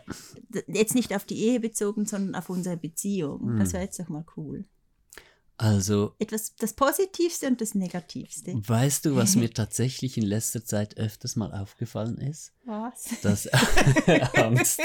jetzt 0.67 0.95
nicht 0.95 1.15
auf 1.15 1.23
die 1.23 1.37
Ehe 1.45 1.61
bezogen, 1.61 2.05
sondern 2.05 2.35
auf 2.35 2.49
unsere 2.49 2.75
Beziehung. 2.75 3.57
Das 3.57 3.69
Hm. 3.69 3.73
wäre 3.73 3.83
jetzt 3.85 3.99
doch 3.99 4.09
mal 4.09 4.25
cool. 4.35 4.65
Also, 5.61 6.15
Etwas, 6.19 6.55
das 6.55 6.73
Positivste 6.73 7.47
und 7.47 7.61
das 7.61 7.75
Negativste. 7.75 8.53
weißt 8.55 9.05
du, 9.05 9.15
was 9.15 9.35
mir 9.35 9.49
tatsächlich 9.53 10.17
in 10.17 10.23
letzter 10.25 10.65
Zeit 10.65 10.97
öfters 10.97 11.35
mal 11.35 11.51
aufgefallen 11.53 12.17
ist? 12.17 12.51
Was? 12.65 13.05
Das 13.21 13.47
Angst. 14.33 14.81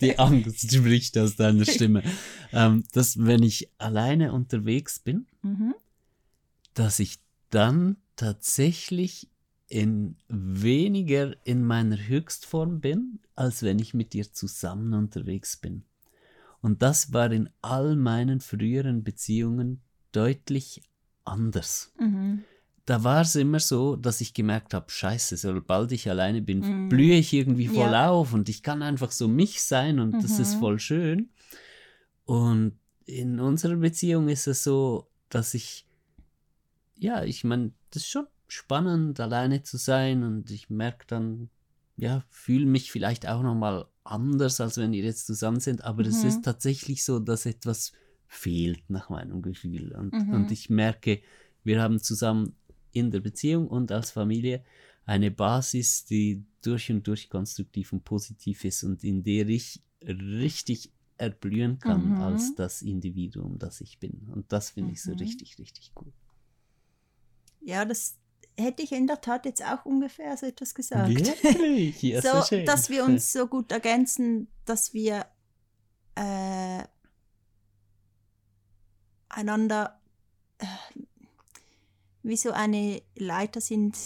Die 0.00 0.18
Angst 0.18 0.72
spricht 0.74 1.16
aus 1.18 1.36
deiner 1.36 1.64
Stimme. 1.64 2.02
Ähm, 2.52 2.84
dass, 2.92 3.18
wenn 3.24 3.42
ich 3.42 3.70
alleine 3.78 4.32
unterwegs 4.32 4.98
bin, 4.98 5.26
Mhm. 5.42 5.74
dass 6.74 6.98
ich 6.98 7.18
dann 7.50 7.96
tatsächlich 8.16 9.28
in 9.68 10.16
weniger 10.28 11.34
in 11.46 11.62
meiner 11.64 11.96
Höchstform 11.98 12.80
bin, 12.80 13.20
als 13.36 13.62
wenn 13.62 13.78
ich 13.78 13.94
mit 13.94 14.12
dir 14.14 14.32
zusammen 14.32 14.94
unterwegs 14.94 15.56
bin. 15.58 15.84
Und 16.60 16.82
das 16.82 17.12
war 17.12 17.30
in 17.30 17.50
all 17.62 17.96
meinen 17.96 18.40
früheren 18.40 19.04
Beziehungen 19.04 19.80
deutlich 20.12 20.82
anders. 21.24 21.92
Mhm. 21.98 22.44
Da 22.86 23.04
war 23.04 23.20
es 23.20 23.34
immer 23.36 23.60
so, 23.60 23.96
dass 23.96 24.20
ich 24.22 24.32
gemerkt 24.32 24.72
habe, 24.72 24.90
scheiße, 24.90 25.36
sobald 25.36 25.92
ich 25.92 26.08
alleine 26.08 26.40
bin, 26.40 26.60
Mhm. 26.60 26.88
blühe 26.88 27.16
ich 27.16 27.32
irgendwie 27.34 27.68
voll 27.68 27.92
Ja. 27.92 28.08
auf 28.08 28.32
und 28.32 28.48
ich 28.48 28.62
kann 28.62 28.82
einfach 28.82 29.10
so 29.10 29.28
mich 29.28 29.62
sein 29.62 30.00
und 30.00 30.22
das 30.24 30.38
ist 30.38 30.54
Mhm. 30.54 30.58
voll 30.58 30.78
schön. 30.78 31.28
Und 32.24 32.78
in 33.04 33.40
unserer 33.40 33.76
Beziehung 33.76 34.28
ist 34.28 34.46
es 34.46 34.64
so, 34.64 35.10
dass 35.28 35.54
ich, 35.54 35.86
ja, 36.98 37.24
ich 37.24 37.44
meine, 37.44 37.72
das 37.90 38.02
ist 38.02 38.08
schon 38.08 38.26
spannend, 38.48 39.20
alleine 39.20 39.62
zu 39.62 39.76
sein 39.76 40.22
und 40.22 40.50
ich 40.50 40.70
merke 40.70 41.06
dann, 41.06 41.50
ja, 41.96 42.24
fühle 42.30 42.66
mich 42.66 42.90
vielleicht 42.90 43.28
auch 43.28 43.42
nochmal 43.42 43.86
anders, 44.10 44.60
als 44.60 44.76
wenn 44.76 44.92
wir 44.92 45.02
jetzt 45.02 45.26
zusammen 45.26 45.60
sind, 45.60 45.84
aber 45.84 46.02
es 46.06 46.22
Mhm. 46.22 46.28
ist 46.28 46.44
tatsächlich 46.44 47.04
so, 47.04 47.18
dass 47.18 47.46
etwas 47.46 47.92
fehlt 48.26 48.88
nach 48.90 49.08
meinem 49.10 49.42
Gefühl 49.42 49.92
und, 49.94 50.12
Mhm. 50.12 50.34
und 50.34 50.50
ich 50.50 50.68
merke, 50.70 51.22
wir 51.64 51.80
haben 51.82 52.00
zusammen 52.00 52.54
in 52.92 53.10
der 53.10 53.20
Beziehung 53.20 53.68
und 53.68 53.92
als 53.92 54.10
Familie 54.10 54.64
eine 55.04 55.30
Basis, 55.30 56.04
die 56.04 56.44
durch 56.62 56.90
und 56.90 57.06
durch 57.06 57.30
konstruktiv 57.30 57.92
und 57.92 58.04
positiv 58.04 58.64
ist 58.64 58.84
und 58.84 59.04
in 59.04 59.22
der 59.22 59.48
ich 59.48 59.82
richtig 60.02 60.92
erblühen 61.16 61.78
kann 61.78 62.12
Mhm. 62.12 62.16
als 62.18 62.54
das 62.54 62.82
Individuum, 62.82 63.58
das 63.58 63.80
ich 63.80 63.98
bin. 63.98 64.28
Und 64.32 64.52
das 64.52 64.70
finde 64.70 64.92
ich 64.92 65.02
so 65.02 65.12
Mhm. 65.12 65.18
richtig, 65.18 65.58
richtig 65.58 65.92
cool. 66.00 66.12
Ja, 67.60 67.84
das 67.84 68.16
hätte 68.58 68.82
ich 68.82 68.92
in 68.92 69.06
der 69.06 69.20
Tat 69.20 69.44
jetzt 69.46 69.64
auch 69.64 69.84
ungefähr 69.86 70.36
so 70.36 70.46
etwas 70.46 70.74
gesagt. 70.74 71.08
Wirklich? 71.08 72.02
Ja, 72.02 72.20
so, 72.42 72.42
schön. 72.42 72.66
dass 72.66 72.90
wir 72.90 73.04
uns 73.04 73.32
so 73.32 73.46
gut 73.46 73.70
ergänzen, 73.72 74.48
dass 74.64 74.92
wir 74.92 75.26
äh, 76.16 76.82
einander 79.28 80.00
äh, 80.58 80.66
wie 82.22 82.36
so 82.36 82.50
eine 82.50 83.00
Leiter 83.16 83.60
sind, 83.60 83.96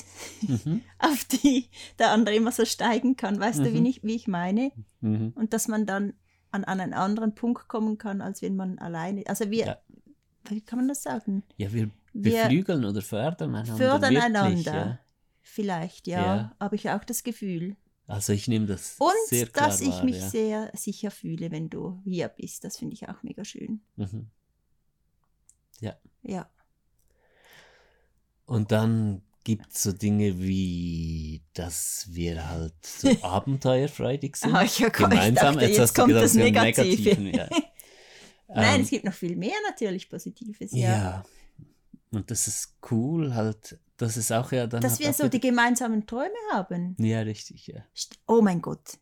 Mhm. 0.43 0.83
auf 0.99 1.25
die 1.25 1.69
der 1.99 2.11
andere 2.11 2.35
immer 2.37 2.53
so 2.53 2.65
steigen 2.65 3.17
kann. 3.17 3.41
Weißt 3.41 3.61
du, 3.61 3.73
wie 3.73 3.81
Mhm. 3.81 3.87
ich, 3.87 4.03
wie 4.05 4.15
ich 4.15 4.29
meine? 4.29 4.71
Mhm. 5.01 5.33
Und 5.35 5.53
dass 5.53 5.67
man 5.69 5.87
dann 5.87 6.15
an, 6.51 6.65
an 6.65 6.81
einen 6.81 6.93
anderen 6.95 7.35
Punkt 7.35 7.69
kommen 7.69 7.97
kann, 7.99 8.21
als 8.21 8.43
wenn 8.43 8.57
man 8.57 8.79
alleine. 8.79 9.25
Also 9.27 9.51
wir, 9.51 9.67
Ja. 9.67 9.79
wie 10.49 10.61
kann 10.61 10.79
man 10.81 10.89
das 10.89 11.03
sagen? 11.03 11.43
Ja, 11.57 11.73
wir 11.73 11.91
Wir 12.13 12.43
beflügeln 12.45 12.85
oder 12.85 13.03
fördern 13.03 13.55
einander. 13.55 13.77
fördern 13.77 14.03
wirklich, 14.15 14.23
einander. 14.23 14.75
Ja. 14.75 14.99
Vielleicht, 15.43 16.07
ja, 16.07 16.21
Ja. 16.37 16.57
habe 16.61 16.77
ich 16.77 16.91
auch 16.91 17.05
das 17.05 17.23
Gefühl. 17.23 17.77
Also 18.07 18.33
ich 18.33 18.49
nehme 18.49 18.67
das 18.67 18.97
Und 18.99 19.13
sehr 19.29 19.47
klar 19.47 19.69
dass 19.69 19.81
ich 19.81 19.89
wahr, 19.91 20.05
mich 20.05 20.17
ja. 20.19 20.29
sehr 20.29 20.71
sicher 20.75 21.11
fühle, 21.11 21.51
wenn 21.51 21.71
du 21.71 22.01
hier 22.05 22.29
bist. 22.29 22.65
Das 22.65 22.77
finde 22.77 22.95
ich 22.95 23.09
auch 23.09 23.23
mega 23.23 23.45
schön. 23.45 23.81
Mhm. 23.97 24.27
Ja. 26.25 26.49
Und 28.47 28.71
dann 28.71 29.23
gibt 29.45 29.73
es 29.73 29.83
so 29.83 29.93
Dinge 29.93 30.39
wie, 30.41 31.43
dass 31.55 32.07
wir 32.11 32.49
halt 32.49 32.75
so 32.85 33.09
abenteuerfreudig 33.23 34.37
sind. 34.37 34.55
Ah, 34.55 34.63
ich, 34.63 34.81
ich 34.81 34.93
Gemeinsam, 34.93 35.55
dachte, 35.57 35.69
jetzt, 35.69 35.97
du 35.97 36.01
kommt 36.01 36.09
gedacht, 36.09 36.25
das 36.25 36.35
Negative. 36.35 37.21
Negativen, 37.21 37.27
ja. 37.35 37.49
Nein, 38.55 38.75
Ähm, 38.77 38.81
es 38.83 38.91
gibt 38.91 39.05
noch 39.05 39.15
viel 39.15 39.35
mehr 39.35 39.55
natürlich 39.69 40.09
Positives. 40.09 40.71
ja. 40.73 40.79
Ja. 40.79 41.25
Und 42.13 42.31
das 42.31 42.47
ist 42.47 42.77
cool, 42.91 43.35
halt, 43.35 43.79
dass 43.97 44.17
es 44.17 44.31
auch 44.31 44.53
ja 44.53 44.67
dann. 44.67 44.81
Dass 44.83 44.93
halt 44.93 45.01
wir 45.01 45.13
so 45.13 45.29
die 45.29 45.41
gemeinsamen 45.41 46.07
Träume 46.07 46.35
haben. 46.53 46.95
Ja, 46.99 47.21
richtig, 47.21 47.67
ja. 47.67 47.83
Oh 48.27 48.41
mein 48.43 48.61
Gott. 48.61 48.99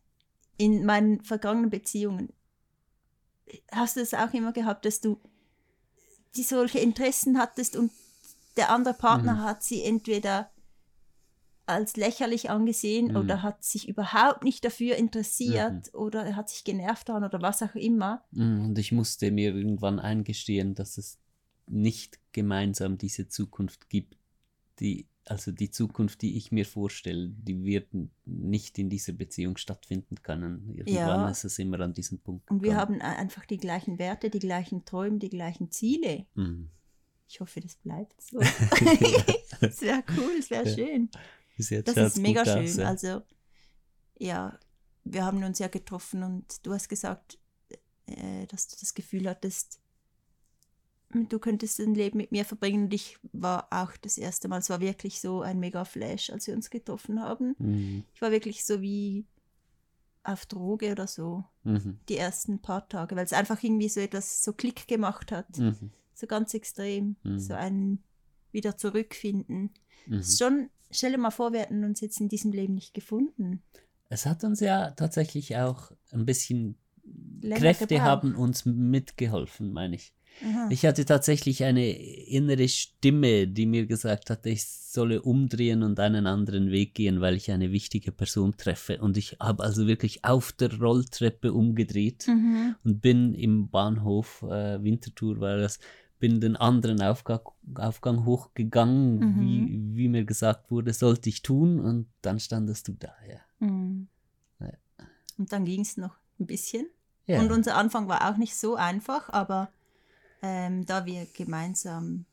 In 0.57 0.85
meinen 0.85 1.21
vergangenen 1.21 1.69
Beziehungen 1.69 2.31
hast 3.71 3.97
du 3.97 4.01
es 4.01 4.13
auch 4.13 4.33
immer 4.33 4.53
gehabt, 4.53 4.85
dass 4.85 5.01
du 5.01 5.19
die 6.35 6.43
solche 6.43 6.79
Interessen 6.79 7.37
hattest 7.37 7.75
und 7.75 7.91
der 8.57 8.69
andere 8.69 8.93
Partner 8.93 9.33
Mhm. 9.35 9.43
hat 9.43 9.63
sie 9.63 9.83
entweder 9.83 10.49
als 11.65 11.95
lächerlich 11.95 12.49
angesehen 12.49 13.09
Mhm. 13.09 13.15
oder 13.17 13.43
hat 13.43 13.63
sich 13.63 13.87
überhaupt 13.87 14.43
nicht 14.43 14.63
dafür 14.65 14.95
interessiert 14.95 15.93
oder 15.93 16.25
er 16.25 16.35
hat 16.35 16.49
sich 16.49 16.63
genervt 16.63 17.07
daran 17.09 17.23
oder 17.23 17.41
was 17.41 17.61
auch 17.61 17.75
immer. 17.75 18.25
Mm, 18.31 18.65
Und 18.65 18.77
ich 18.77 18.91
musste 18.91 19.31
mir 19.31 19.55
irgendwann 19.55 19.99
eingestehen, 19.99 20.75
dass 20.75 20.97
es 20.97 21.17
nicht 21.71 22.19
gemeinsam 22.31 22.97
diese 22.97 23.27
Zukunft 23.27 23.89
gibt, 23.89 24.17
die, 24.79 25.07
also 25.25 25.51
die 25.51 25.69
Zukunft, 25.71 26.21
die 26.21 26.35
ich 26.37 26.51
mir 26.51 26.65
vorstelle, 26.65 27.29
die 27.29 27.63
wird 27.63 27.89
nicht 28.25 28.77
in 28.79 28.89
dieser 28.89 29.13
Beziehung 29.13 29.57
stattfinden 29.57 30.15
können. 30.23 30.69
Irgendwann 30.75 30.95
Ja. 31.21 31.29
ist 31.29 31.43
es 31.43 31.59
immer 31.59 31.79
an 31.81 31.93
diesem 31.93 32.19
Punkt. 32.19 32.49
Und 32.49 32.63
wir 32.63 32.71
gekommen. 32.73 33.01
haben 33.01 33.01
a- 33.01 33.17
einfach 33.17 33.45
die 33.45 33.57
gleichen 33.57 33.99
Werte, 33.99 34.29
die 34.29 34.39
gleichen 34.39 34.83
Träume, 34.85 35.19
die 35.19 35.29
gleichen 35.29 35.71
Ziele. 35.71 36.25
Mm. 36.35 36.65
Ich 37.29 37.39
hoffe, 37.39 37.61
das 37.61 37.75
bleibt 37.75 38.19
so. 38.21 38.39
das 39.61 39.81
wäre 39.81 40.03
cool, 40.17 40.37
das 40.37 40.49
wäre 40.49 40.67
Ja. 40.67 40.75
schön. 40.75 41.09
Das 41.85 41.97
ist 41.97 42.17
mega 42.17 42.43
schön. 42.43 42.63
aus, 42.65 42.75
ja. 42.77 42.87
Also, 42.87 43.21
ja, 44.17 44.59
wir 45.03 45.23
haben 45.25 45.43
uns 45.43 45.59
ja 45.59 45.67
getroffen 45.67 46.23
und 46.23 46.65
du 46.65 46.73
hast 46.73 46.89
gesagt, 46.89 47.37
äh, 48.07 48.47
dass 48.47 48.67
du 48.67 48.75
das 48.79 48.93
Gefühl 48.93 49.29
hattest, 49.29 49.79
du 51.13 51.39
könntest 51.39 51.79
ein 51.79 51.95
Leben 51.95 52.17
mit 52.17 52.31
mir 52.31 52.45
verbringen. 52.45 52.85
Und 52.85 52.93
ich 52.93 53.17
war 53.33 53.67
auch 53.71 53.95
das 53.97 54.17
erste 54.17 54.47
Mal, 54.47 54.59
es 54.59 54.69
war 54.69 54.79
wirklich 54.81 55.21
so 55.21 55.41
ein 55.41 55.59
mega 55.59 55.85
Flash, 55.85 56.29
als 56.29 56.47
wir 56.47 56.53
uns 56.55 56.69
getroffen 56.69 57.21
haben. 57.21 57.55
Mhm. 57.59 58.03
Ich 58.13 58.21
war 58.21 58.31
wirklich 58.31 58.65
so 58.65 58.81
wie 58.81 59.25
auf 60.23 60.45
Droge 60.45 60.91
oder 60.91 61.07
so, 61.07 61.43
Mhm. 61.63 61.99
die 62.07 62.17
ersten 62.17 62.59
paar 62.61 62.87
Tage, 62.87 63.15
weil 63.15 63.25
es 63.25 63.33
einfach 63.33 63.61
irgendwie 63.63 63.89
so 63.89 63.99
etwas 63.99 64.43
so 64.43 64.53
Klick 64.53 64.87
gemacht 64.87 65.31
hat. 65.31 65.57
Mhm. 65.57 65.91
So 66.13 66.27
ganz 66.27 66.53
extrem. 66.53 67.15
Mhm. 67.23 67.39
So 67.39 67.53
ein 67.53 68.03
wieder 68.51 68.77
zurückfinden. 68.77 69.71
Mhm. 70.05 70.23
Schon, 70.23 70.69
stell 70.91 71.11
dir 71.13 71.17
mal 71.17 71.31
vor, 71.31 71.53
wir 71.53 71.61
hätten 71.61 71.83
uns 71.83 72.01
jetzt 72.01 72.19
in 72.19 72.29
diesem 72.29 72.51
Leben 72.51 72.75
nicht 72.75 72.93
gefunden. 72.93 73.63
Es 74.09 74.25
hat 74.25 74.43
uns 74.43 74.59
ja 74.59 74.91
tatsächlich 74.91 75.55
auch 75.57 75.91
ein 76.11 76.25
bisschen 76.25 76.75
Länger 77.41 77.55
Kräfte 77.59 77.87
gebraucht. 77.87 78.05
haben 78.05 78.35
uns 78.35 78.65
mitgeholfen, 78.65 79.73
meine 79.73 79.95
ich. 79.95 80.13
Aha. 80.43 80.67
Ich 80.71 80.85
hatte 80.85 81.05
tatsächlich 81.05 81.63
eine 81.63 81.91
innere 81.91 82.67
Stimme, 82.67 83.47
die 83.47 83.65
mir 83.65 83.85
gesagt 83.85 84.29
hatte, 84.29 84.49
ich 84.49 84.65
solle 84.65 85.21
umdrehen 85.21 85.83
und 85.83 85.99
einen 85.99 86.25
anderen 86.27 86.71
Weg 86.71 86.95
gehen, 86.95 87.21
weil 87.21 87.35
ich 87.35 87.51
eine 87.51 87.71
wichtige 87.71 88.11
Person 88.11 88.57
treffe. 88.57 88.99
Und 89.01 89.17
ich 89.17 89.37
habe 89.39 89.63
also 89.63 89.87
wirklich 89.87 90.25
auf 90.25 90.51
der 90.51 90.77
Rolltreppe 90.79 91.53
umgedreht 91.53 92.25
Mhm. 92.27 92.75
und 92.83 93.01
bin 93.01 93.33
im 93.33 93.69
Bahnhof, 93.69 94.41
äh, 94.43 94.83
Winterthur 94.83 95.39
war 95.39 95.57
das, 95.57 95.79
bin 96.19 96.39
den 96.41 96.55
anderen 96.55 97.01
Aufgang, 97.01 97.41
Aufgang 97.75 98.25
hochgegangen, 98.25 99.19
Mhm. 99.19 99.39
wie, 99.41 99.97
wie 99.97 100.07
mir 100.07 100.25
gesagt 100.25 100.69
wurde, 100.71 100.93
sollte 100.93 101.29
ich 101.29 101.41
tun. 101.41 101.79
Und 101.79 102.07
dann 102.21 102.39
standest 102.39 102.87
du 102.87 102.93
da, 102.93 103.13
ja. 103.29 103.39
Mhm. 103.67 104.07
Ja. 104.59 104.71
Und 105.37 105.51
dann 105.53 105.65
ging 105.65 105.81
es 105.81 105.97
noch 105.97 106.15
ein 106.39 106.47
bisschen. 106.47 106.87
ja. 107.27 107.39
Und 107.39 107.51
unser 107.51 107.75
Anfang 107.77 108.07
war 108.09 108.29
auch 108.29 108.37
nicht 108.37 108.55
so 108.55 108.75
einfach, 108.75 109.29
aber 109.29 109.69
ähm, 110.41 110.85
da 110.85 111.05
wir 111.05 111.25
gemeinsam, 111.33 112.25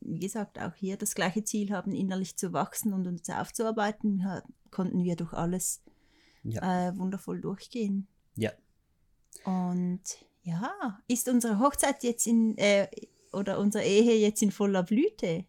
wie 0.00 0.20
gesagt, 0.20 0.58
auch 0.58 0.74
hier 0.74 0.96
das 0.96 1.14
gleiche 1.14 1.44
Ziel 1.44 1.72
haben, 1.72 1.94
innerlich 1.94 2.36
zu 2.36 2.52
wachsen 2.52 2.92
und 2.92 3.06
uns 3.06 3.28
aufzuarbeiten, 3.30 4.24
konnten 4.70 5.04
wir 5.04 5.16
durch 5.16 5.32
alles 5.32 5.82
ja. 6.44 6.88
äh, 6.88 6.96
wundervoll 6.96 7.40
durchgehen. 7.40 8.06
ja. 8.36 8.52
Und 9.44 10.02
ja, 10.44 11.00
ist 11.08 11.28
unsere 11.28 11.58
Hochzeit 11.60 12.02
jetzt 12.02 12.26
in, 12.26 12.56
äh, 12.58 12.88
oder 13.32 13.58
unsere 13.58 13.84
Ehe 13.84 14.18
jetzt 14.18 14.42
in 14.42 14.50
voller 14.50 14.82
Blüte? 14.82 15.44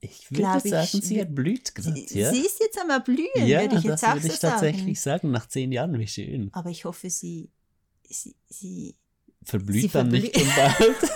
Ich 0.00 0.30
würde 0.30 0.60
ich, 0.64 0.70
sagen, 0.70 1.02
sie 1.02 1.18
erblüht 1.18 1.74
gerade, 1.74 1.96
Sie, 1.96 2.18
ja. 2.18 2.32
sie 2.32 2.40
ist 2.40 2.60
jetzt 2.60 2.80
am 2.80 2.90
Erblühen, 2.90 3.28
ja, 3.34 3.62
würde 3.62 3.76
ich 3.76 3.84
jetzt 3.84 4.02
das 4.02 4.10
auch 4.10 4.14
würde 4.14 4.28
so 4.28 4.32
ich 4.34 4.38
tatsächlich 4.38 5.00
sagen. 5.00 5.20
sagen. 5.22 5.30
Nach 5.32 5.48
zehn 5.48 5.72
Jahren, 5.72 5.98
wie 5.98 6.06
schön. 6.06 6.50
Aber 6.52 6.70
ich 6.70 6.84
hoffe, 6.84 7.10
sie, 7.10 7.50
sie, 8.08 8.36
sie, 8.48 8.94
Verblüht 9.48 9.80
Sie 9.82 9.88
dann 9.88 10.08
nicht 10.08 10.36
verblüht. 10.36 10.54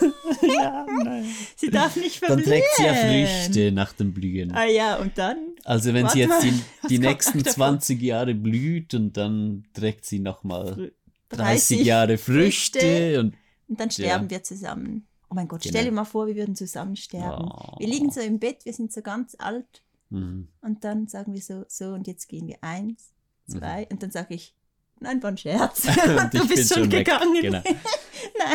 bald. 0.00 0.12
ja, 0.54 0.86
nein. 1.04 1.26
sie 1.54 1.68
darf 1.70 1.96
nicht 1.96 2.22
Dann 2.22 2.28
verblühen. 2.28 2.48
trägt 2.48 2.66
sie 2.78 2.82
ja 2.84 2.94
Früchte 2.94 3.72
nach 3.72 3.92
dem 3.92 4.14
Blühen. 4.14 4.52
Ah 4.52 4.64
ja, 4.64 4.96
und 4.96 5.18
dann? 5.18 5.36
Also 5.64 5.92
wenn 5.92 6.04
Warte 6.04 6.14
sie 6.14 6.20
jetzt 6.20 6.42
die, 6.42 6.88
die 6.88 6.98
nächsten 6.98 7.38
noch 7.38 7.44
davon? 7.44 7.80
20 7.80 8.00
Jahre 8.00 8.34
blüht 8.34 8.94
und 8.94 9.16
dann 9.18 9.64
trägt 9.74 10.06
sie 10.06 10.18
nochmal 10.18 10.92
30 11.28 11.76
30 11.78 11.84
Jahre 11.84 12.16
Früchte, 12.16 12.78
Früchte. 12.80 13.20
und 13.20 13.34
Und 13.68 13.80
dann 13.80 13.90
sterben 13.90 14.24
Ja. 14.24 14.30
wir 14.30 14.42
zusammen. 14.42 15.06
Oh 15.28 15.34
mein 15.34 15.46
Gott, 15.48 15.62
Genau. 15.62 15.72
stell 15.72 15.84
dir 15.84 15.92
mal 15.92 16.04
vor, 16.04 16.26
wir 16.26 16.34
würden 16.36 16.56
zusammen 16.56 16.96
sterben. 16.96 17.50
Oh. 17.50 17.78
Wir 17.78 17.88
liegen 17.88 18.10
so 18.10 18.20
im 18.20 18.38
Bett, 18.38 18.64
wir 18.64 18.72
sind 18.72 18.92
so 18.94 19.02
ganz 19.02 19.36
alt 19.38 19.82
Mhm. 20.10 20.48
und 20.62 20.84
dann 20.84 21.06
sagen 21.06 21.34
wir 21.34 21.40
so, 21.42 21.64
so 21.68 21.86
und 21.92 22.06
jetzt 22.06 22.28
gehen 22.28 22.46
wir 22.48 22.56
eins, 22.62 23.12
Mhm. 23.46 23.58
zwei 23.58 23.86
und 23.90 24.02
dann 24.02 24.10
sage 24.10 24.34
ich, 24.34 24.54
nein, 25.00 25.22
war 25.22 25.30
ein 25.30 25.38
Scherz. 25.38 25.82
Du 26.32 26.46
bist 26.48 26.72
schon 26.72 26.82
schon 26.84 26.90
gegangen. 26.90 27.34
Genau. 27.42 27.62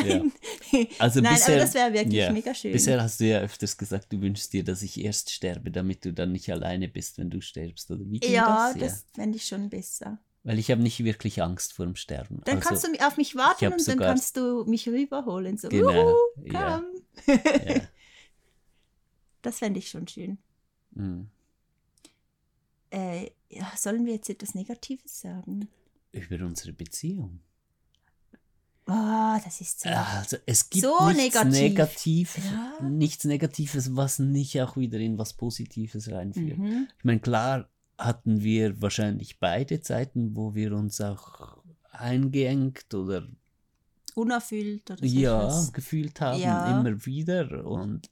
nein. 0.03 0.31
Also 0.99 1.21
nein, 1.21 1.33
bisher, 1.35 1.55
aber 1.55 1.63
das 1.65 1.73
wäre 1.73 1.93
wirklich 1.93 2.13
ja, 2.13 2.31
mega 2.31 2.53
schön. 2.53 2.71
bisher 2.71 3.01
hast 3.01 3.19
du 3.19 3.25
ja 3.25 3.39
öfters 3.39 3.77
gesagt, 3.77 4.11
du 4.11 4.21
wünschst 4.21 4.51
dir, 4.53 4.63
dass 4.63 4.81
ich 4.81 4.99
erst 5.03 5.31
sterbe, 5.31 5.71
damit 5.71 6.05
du 6.05 6.13
dann 6.13 6.31
nicht 6.31 6.51
alleine 6.51 6.87
bist, 6.87 7.17
wenn 7.17 7.29
du 7.29 7.41
stirbst. 7.41 7.89
Oder 7.91 8.01
wie 8.05 8.19
ja, 8.25 8.73
das? 8.73 8.79
das 8.79 9.05
fände 9.13 9.37
ich 9.37 9.45
schon 9.45 9.69
besser. 9.69 10.19
Weil 10.43 10.59
ich 10.59 10.71
habe 10.71 10.81
nicht 10.81 11.03
wirklich 11.03 11.41
Angst 11.43 11.73
vor 11.73 11.85
dem 11.85 11.95
Sterben. 11.95 12.41
Dann 12.45 12.57
also, 12.57 12.69
kannst 12.69 12.87
du 12.87 13.05
auf 13.05 13.17
mich 13.17 13.35
warten 13.35 13.73
und 13.73 13.87
dann 13.87 13.99
kannst 13.99 14.37
du 14.37 14.63
mich 14.65 14.87
rüberholen. 14.87 15.57
So, 15.57 15.67
Genau, 15.67 15.89
"Wuhu, 15.89 16.47
ja. 16.51 16.83
komm. 17.25 17.35
ja. 17.67 17.81
Das 19.41 19.59
fände 19.59 19.79
ich 19.79 19.89
schon 19.89 20.07
schön. 20.07 20.37
Mhm. 20.91 21.29
Äh, 22.89 23.29
ja, 23.49 23.71
sollen 23.77 24.05
wir 24.05 24.13
jetzt 24.13 24.29
etwas 24.29 24.55
Negatives 24.55 25.21
sagen? 25.21 25.69
Über 26.11 26.45
unsere 26.45 26.73
Beziehung. 26.73 27.39
Ah, 28.87 29.39
das 29.43 29.59
ist 29.61 29.81
so. 29.81 29.89
Also 29.89 30.37
es 30.45 30.69
gibt 30.69 30.85
So 30.85 31.07
nichts 31.09 31.43
negativ. 31.43 32.37
Negatives, 32.37 32.37
Ja. 32.51 32.87
nichts 32.89 33.23
Negatives, 33.25 33.95
was 33.95 34.19
nicht 34.19 34.59
auch 34.61 34.77
wieder 34.77 34.97
in 34.99 35.17
was 35.17 35.33
Positives 35.33 36.09
reinführt. 36.11 36.57
Mhm. 36.57 36.87
Ich 36.97 37.03
meine, 37.03 37.19
klar 37.19 37.69
hatten 37.97 38.41
wir 38.43 38.81
wahrscheinlich 38.81 39.39
beide 39.39 39.81
Zeiten, 39.81 40.35
wo 40.35 40.55
wir 40.55 40.73
uns 40.73 41.01
auch 41.01 41.57
eingeengt 41.91 42.93
oder 42.93 43.27
Unerfüllt 44.15 44.89
oder 44.89 44.99
so 44.99 45.05
ja, 45.05 45.41
etwas. 45.43 45.73
gefühlt 45.73 46.19
haben, 46.21 46.39
Ja. 46.39 46.79
immer 46.79 47.05
wieder. 47.05 47.65
Und 47.65 48.09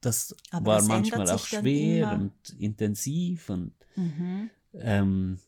das 0.00 0.36
Aber 0.52 0.66
war 0.66 0.76
das 0.78 0.86
manchmal 0.88 1.28
auch 1.30 1.44
schwer 1.44 2.12
und 2.12 2.32
intensiv. 2.58 3.48
Und 3.50 3.72
Mhm. 3.96 4.50
ähm, 4.74 5.38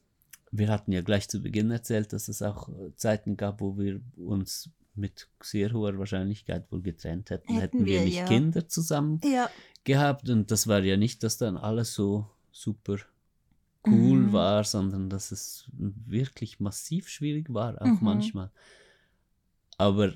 wir 0.53 0.69
hatten 0.69 0.93
ja 0.93 1.01
gleich 1.03 1.29
zu 1.29 1.41
Beginn 1.41 1.71
erzählt, 1.71 2.13
dass 2.13 2.29
es 2.29 2.43
auch 2.43 2.69
Zeiten 2.97 3.37
gab, 3.37 3.61
wo 3.61 3.79
wir 3.79 4.01
uns 4.17 4.71
mit 4.95 5.29
sehr 5.43 5.73
hoher 5.73 5.99
Wahrscheinlichkeit 5.99 6.71
wohl 6.73 6.83
getrennt 6.83 7.31
hätten, 7.31 7.55
Hätten 7.55 7.79
hätten, 7.79 7.87
wir 7.87 8.01
wir, 8.01 8.05
nicht 8.05 8.19
ja. 8.19 8.25
Kinder 8.27 8.69
zusammen 8.69 9.21
Ja. 9.25 9.51
gehabt. 9.85 10.29
Und 10.29 10.51
das 10.51 10.67
war 10.67 10.83
ja 10.83 10.97
nicht, 10.97 11.23
dass 11.23 11.39
dann 11.39 11.57
alles 11.57 11.95
so 11.95 12.27
super 12.51 12.97
cool 13.87 14.27
Mhm. 14.27 14.33
war, 14.33 14.65
sondern 14.65 15.09
dass 15.09 15.31
es 15.33 15.69
wirklich 15.73 16.61
massiv 16.61 17.09
schwierig 17.09 17.53
war, 17.55 17.81
auch 17.81 17.87
Mhm. 17.87 17.99
manchmal. 18.01 18.51
Aber 19.79 20.13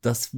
das 0.00 0.34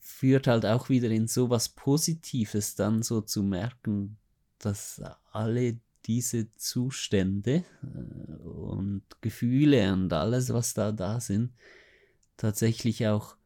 führt 0.00 0.46
halt 0.46 0.64
auch 0.64 0.88
wieder 0.88 1.10
in 1.10 1.26
so 1.26 1.50
was 1.50 1.68
Positives, 1.68 2.74
dann 2.76 3.02
so 3.02 3.20
zu 3.20 3.42
merken, 3.42 4.16
dass 4.58 5.02
alle 5.32 5.78
diese 6.06 6.50
Zustände 6.52 7.64
äh, 7.82 8.32
und 8.42 9.02
Gefühle 9.20 9.92
und 9.92 10.12
alles, 10.12 10.52
was 10.52 10.74
da 10.74 10.92
da 10.92 11.20
sind, 11.20 11.52
tatsächlich 12.36 13.06
auch 13.06 13.36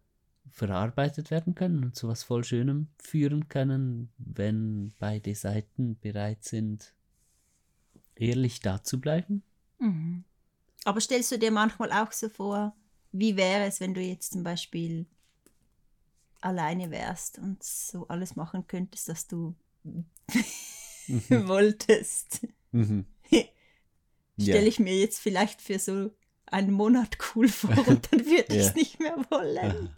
verarbeitet 0.50 1.30
werden 1.30 1.54
können 1.54 1.84
und 1.84 1.96
zu 1.96 2.08
was 2.08 2.22
voll 2.22 2.44
Schönem 2.44 2.88
führen 2.98 3.48
können, 3.48 4.12
wenn 4.18 4.92
beide 5.00 5.34
Seiten 5.34 5.98
bereit 5.98 6.44
sind, 6.44 6.94
ehrlich 8.14 8.60
da 8.60 8.82
zu 8.82 9.00
bleiben. 9.00 9.42
Mhm. 9.78 10.24
Aber 10.84 11.00
stellst 11.00 11.32
du 11.32 11.38
dir 11.38 11.50
manchmal 11.50 11.90
auch 11.92 12.12
so 12.12 12.28
vor, 12.28 12.76
wie 13.10 13.36
wäre 13.36 13.64
es, 13.64 13.80
wenn 13.80 13.94
du 13.94 14.00
jetzt 14.00 14.32
zum 14.32 14.42
Beispiel 14.42 15.06
alleine 16.40 16.90
wärst 16.90 17.38
und 17.38 17.62
so 17.62 18.06
alles 18.08 18.36
machen 18.36 18.66
könntest, 18.66 19.08
was 19.08 19.26
du 19.26 19.54
wolltest? 21.28 22.46
Mhm. 22.72 23.06
Stelle 24.40 24.66
ich 24.66 24.78
mir 24.78 24.98
jetzt 24.98 25.20
vielleicht 25.20 25.60
für 25.62 25.78
so 25.78 26.10
einen 26.46 26.72
Monat 26.72 27.16
cool 27.34 27.48
vor 27.48 27.70
und 27.88 28.12
dann 28.12 28.24
würde 28.26 28.44
ich 28.48 28.54
Ja. 28.54 28.66
es 28.68 28.74
nicht 28.74 29.00
mehr 29.00 29.16
wollen. 29.30 29.90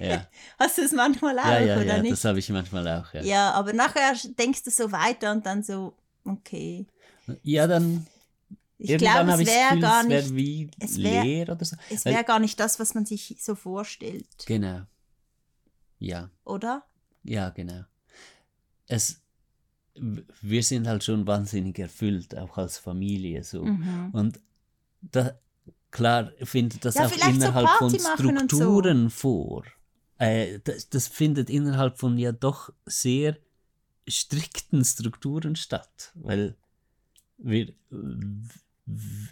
Ja, 0.00 0.26
Hast 0.58 0.78
du 0.78 0.82
es 0.82 0.90
manchmal 0.92 1.38
auch, 1.38 1.44
ja, 1.46 1.60
ja, 1.60 1.76
oder 1.76 1.84
ja 1.86 2.02
nicht? 2.02 2.12
das 2.12 2.24
habe 2.24 2.40
ich 2.40 2.48
manchmal 2.50 2.86
auch. 2.88 3.14
Ja, 3.14 3.22
Ja, 3.22 3.50
aber 3.52 3.72
nachher 3.72 4.14
denkst 4.38 4.64
du 4.64 4.70
so 4.70 4.90
weiter 4.90 5.30
und 5.30 5.46
dann 5.46 5.62
so, 5.62 5.96
okay. 6.24 6.86
ja 7.44 7.68
dann 7.68 8.04
Ich 8.78 8.96
glaube, 8.98 9.30
es 9.32 9.46
wäre 9.46 9.78
gar 9.78 10.02
es 10.02 10.08
wäre 10.08 10.22
nicht, 10.22 10.34
wie 10.34 10.70
es 10.80 11.00
wär- 11.00 11.22
leer 11.24 11.48
oder 11.52 11.64
so. 11.64 11.76
es 11.88 12.04
wäre 12.04 12.24
gar 12.24 12.40
nicht 12.40 12.58
das, 12.58 12.80
was 12.80 12.94
man 12.94 13.06
sich 13.06 13.36
so 13.40 13.54
vorstellt, 13.54 14.26
Genau. 14.46 14.80
Ja, 16.00 16.30
oder? 16.44 16.84
ja, 17.22 17.50
genau. 17.50 17.84
Es, 18.88 19.22
wir 19.98 20.62
sind 20.62 20.86
halt 20.86 21.04
schon 21.04 21.26
wahnsinnig 21.26 21.78
erfüllt, 21.78 22.36
auch 22.36 22.56
als 22.58 22.78
Familie 22.78 23.42
so. 23.44 23.64
Mhm. 23.64 24.10
Und 24.12 24.40
da, 25.00 25.38
klar 25.90 26.32
findet 26.42 26.84
das 26.84 26.96
Ja, 26.96 27.06
auch 27.06 27.10
vielleicht 27.10 27.40
so 27.40 27.46
innerhalb 27.46 27.68
von 27.78 27.92
und 27.92 28.00
so. 28.00 28.08
Strukturen 28.14 29.10
vor. 29.10 29.64
Äh, 30.18 30.60
das, 30.64 30.88
das 30.88 31.08
findet 31.08 31.50
innerhalb 31.50 31.98
von 31.98 32.18
ja 32.18 32.32
doch 32.32 32.72
sehr 32.84 33.36
strikten 34.08 34.84
Strukturen 34.84 35.56
statt, 35.56 36.12
weil 36.14 36.56
wir, 37.38 37.72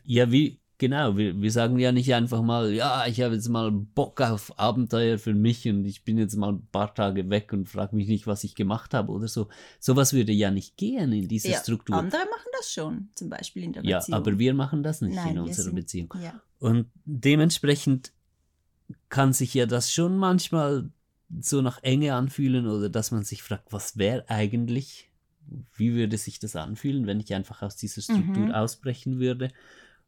ja, 0.04 0.30
wie, 0.30 0.60
genau, 0.78 1.16
wir, 1.16 1.40
wir 1.40 1.50
sagen 1.50 1.78
ja 1.78 1.92
nicht 1.92 2.12
einfach 2.14 2.42
mal, 2.42 2.72
ja, 2.72 3.06
ich 3.06 3.20
habe 3.20 3.34
jetzt 3.34 3.48
mal 3.48 3.70
Bock 3.70 4.20
auf 4.20 4.58
Abenteuer 4.58 5.18
für 5.18 5.34
mich 5.34 5.68
und 5.68 5.84
ich 5.84 6.04
bin 6.04 6.18
jetzt 6.18 6.36
mal 6.36 6.52
ein 6.52 6.66
paar 6.72 6.94
Tage 6.94 7.28
weg 7.30 7.52
und 7.52 7.68
frage 7.68 7.94
mich 7.96 8.08
nicht, 8.08 8.26
was 8.26 8.44
ich 8.44 8.54
gemacht 8.54 8.94
habe 8.94 9.12
oder 9.12 9.28
so. 9.28 9.48
Sowas 9.80 10.12
würde 10.12 10.32
ja 10.32 10.50
nicht 10.50 10.76
gehen 10.76 11.12
in 11.12 11.28
dieser 11.28 11.50
Ja, 11.50 11.58
Struktur. 11.60 11.96
andere 11.96 12.22
machen 12.22 12.48
das 12.58 12.72
schon, 12.72 13.08
zum 13.14 13.30
Beispiel 13.30 13.62
in 13.64 13.72
der 13.72 13.84
Ja, 13.84 13.98
Beziehung. 13.98 14.16
aber 14.18 14.38
wir 14.38 14.54
machen 14.54 14.82
das 14.82 15.00
nicht 15.00 15.14
Nein, 15.16 15.32
in 15.36 15.38
unserer 15.42 15.64
sind- 15.64 15.74
Beziehung. 15.74 16.14
Ja. 16.22 16.40
Und 16.58 16.86
dementsprechend 17.04 18.12
kann 19.08 19.32
sich 19.32 19.54
ja 19.54 19.66
das 19.66 19.92
schon 19.92 20.16
manchmal 20.16 20.90
so 21.40 21.62
nach 21.62 21.82
Enge 21.82 22.14
anfühlen 22.14 22.66
oder 22.66 22.88
dass 22.88 23.10
man 23.10 23.24
sich 23.24 23.42
fragt, 23.42 23.72
was 23.72 23.96
wäre 23.96 24.24
eigentlich, 24.28 25.10
wie 25.76 25.94
würde 25.94 26.16
sich 26.18 26.38
das 26.38 26.54
anfühlen, 26.56 27.06
wenn 27.06 27.18
ich 27.20 27.34
einfach 27.34 27.62
aus 27.62 27.76
dieser 27.76 28.02
Struktur 28.02 28.46
Mhm. 28.46 28.52
ausbrechen 28.52 29.18
würde. 29.18 29.50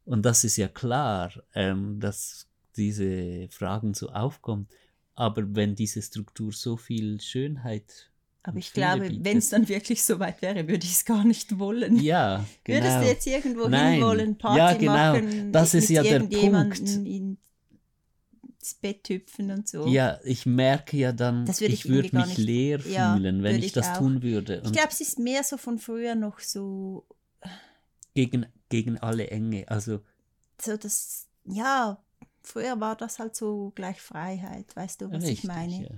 Und 0.07 0.23
das 0.25 0.43
ist 0.45 0.55
ja 0.57 0.67
klar, 0.69 1.31
ähm, 1.53 1.99
dass 1.99 2.47
diese 2.77 3.47
Fragen 3.49 3.93
so 3.93 4.09
aufkommen. 4.09 4.67
Aber 5.15 5.43
wenn 5.55 5.75
diese 5.75 6.01
Struktur 6.01 6.51
so 6.53 6.77
viel 6.77 7.19
Schönheit. 7.19 8.09
Aber 8.43 8.57
ich 8.57 8.71
glaube, 8.71 9.09
wenn 9.21 9.37
es 9.37 9.49
dann 9.49 9.67
wirklich 9.67 10.03
so 10.03 10.19
weit 10.19 10.41
wäre, 10.41 10.67
würde 10.67 10.85
ich 10.85 10.93
es 10.93 11.03
gar 11.05 11.25
nicht 11.25 11.59
wollen. 11.59 11.97
Ja, 11.99 12.45
genau. 12.63 12.79
Würdest 12.85 13.01
du 13.01 13.05
jetzt 13.07 13.27
irgendwo 13.27 13.67
Nein. 13.67 13.93
hinwollen, 13.95 14.37
Party 14.37 14.57
Ja, 14.59 14.73
genau. 14.73 14.93
machen, 14.93 15.51
Das 15.51 15.73
ist 15.73 15.89
ja 15.89 16.03
der 16.03 16.19
Punkt. 16.21 16.79
ins 16.79 17.37
Bett 18.81 19.09
hüpfen 19.09 19.51
und 19.51 19.67
so? 19.67 19.87
Ja, 19.87 20.19
ich 20.23 20.45
merke 20.45 20.95
ja 20.97 21.11
dann, 21.11 21.47
würde 21.47 21.65
ich, 21.65 21.85
ich 21.85 21.89
würde 21.89 22.15
mich 22.15 22.27
nicht- 22.27 22.37
leer 22.37 22.79
Ja, 22.87 23.15
fühlen, 23.15 23.43
wenn 23.43 23.57
ich, 23.57 23.65
ich 23.65 23.71
das 23.73 23.89
auch. 23.89 23.97
tun 23.97 24.21
würde. 24.23 24.57
Ich 24.59 24.63
Und 24.65 24.71
glaube, 24.73 24.89
es 24.91 25.01
ist 25.01 25.19
mehr 25.19 25.43
so 25.43 25.57
von 25.57 25.77
früher 25.79 26.15
noch 26.15 26.39
so, 26.39 27.05
gegen, 28.13 28.45
gegen 28.69 28.97
alle 28.97 29.27
Enge. 29.29 29.67
Also, 29.67 30.01
so 30.61 30.77
das, 30.77 31.27
ja, 31.45 32.01
früher 32.41 32.79
war 32.79 32.95
das 32.95 33.19
halt 33.19 33.35
so 33.35 33.71
gleich 33.75 34.01
Freiheit, 34.01 34.75
weißt 34.75 35.01
du, 35.01 35.11
was 35.11 35.23
ich 35.23 35.43
meine? 35.43 35.83
Ja. 35.83 35.89